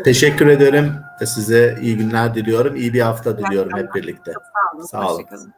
[0.04, 0.94] Teşekkür ederim.
[1.26, 2.76] Size iyi günler diliyorum.
[2.76, 4.34] İyi bir hafta diliyorum hep birlikte.
[4.34, 4.86] Sağ olun.
[4.86, 5.54] Sağ olun.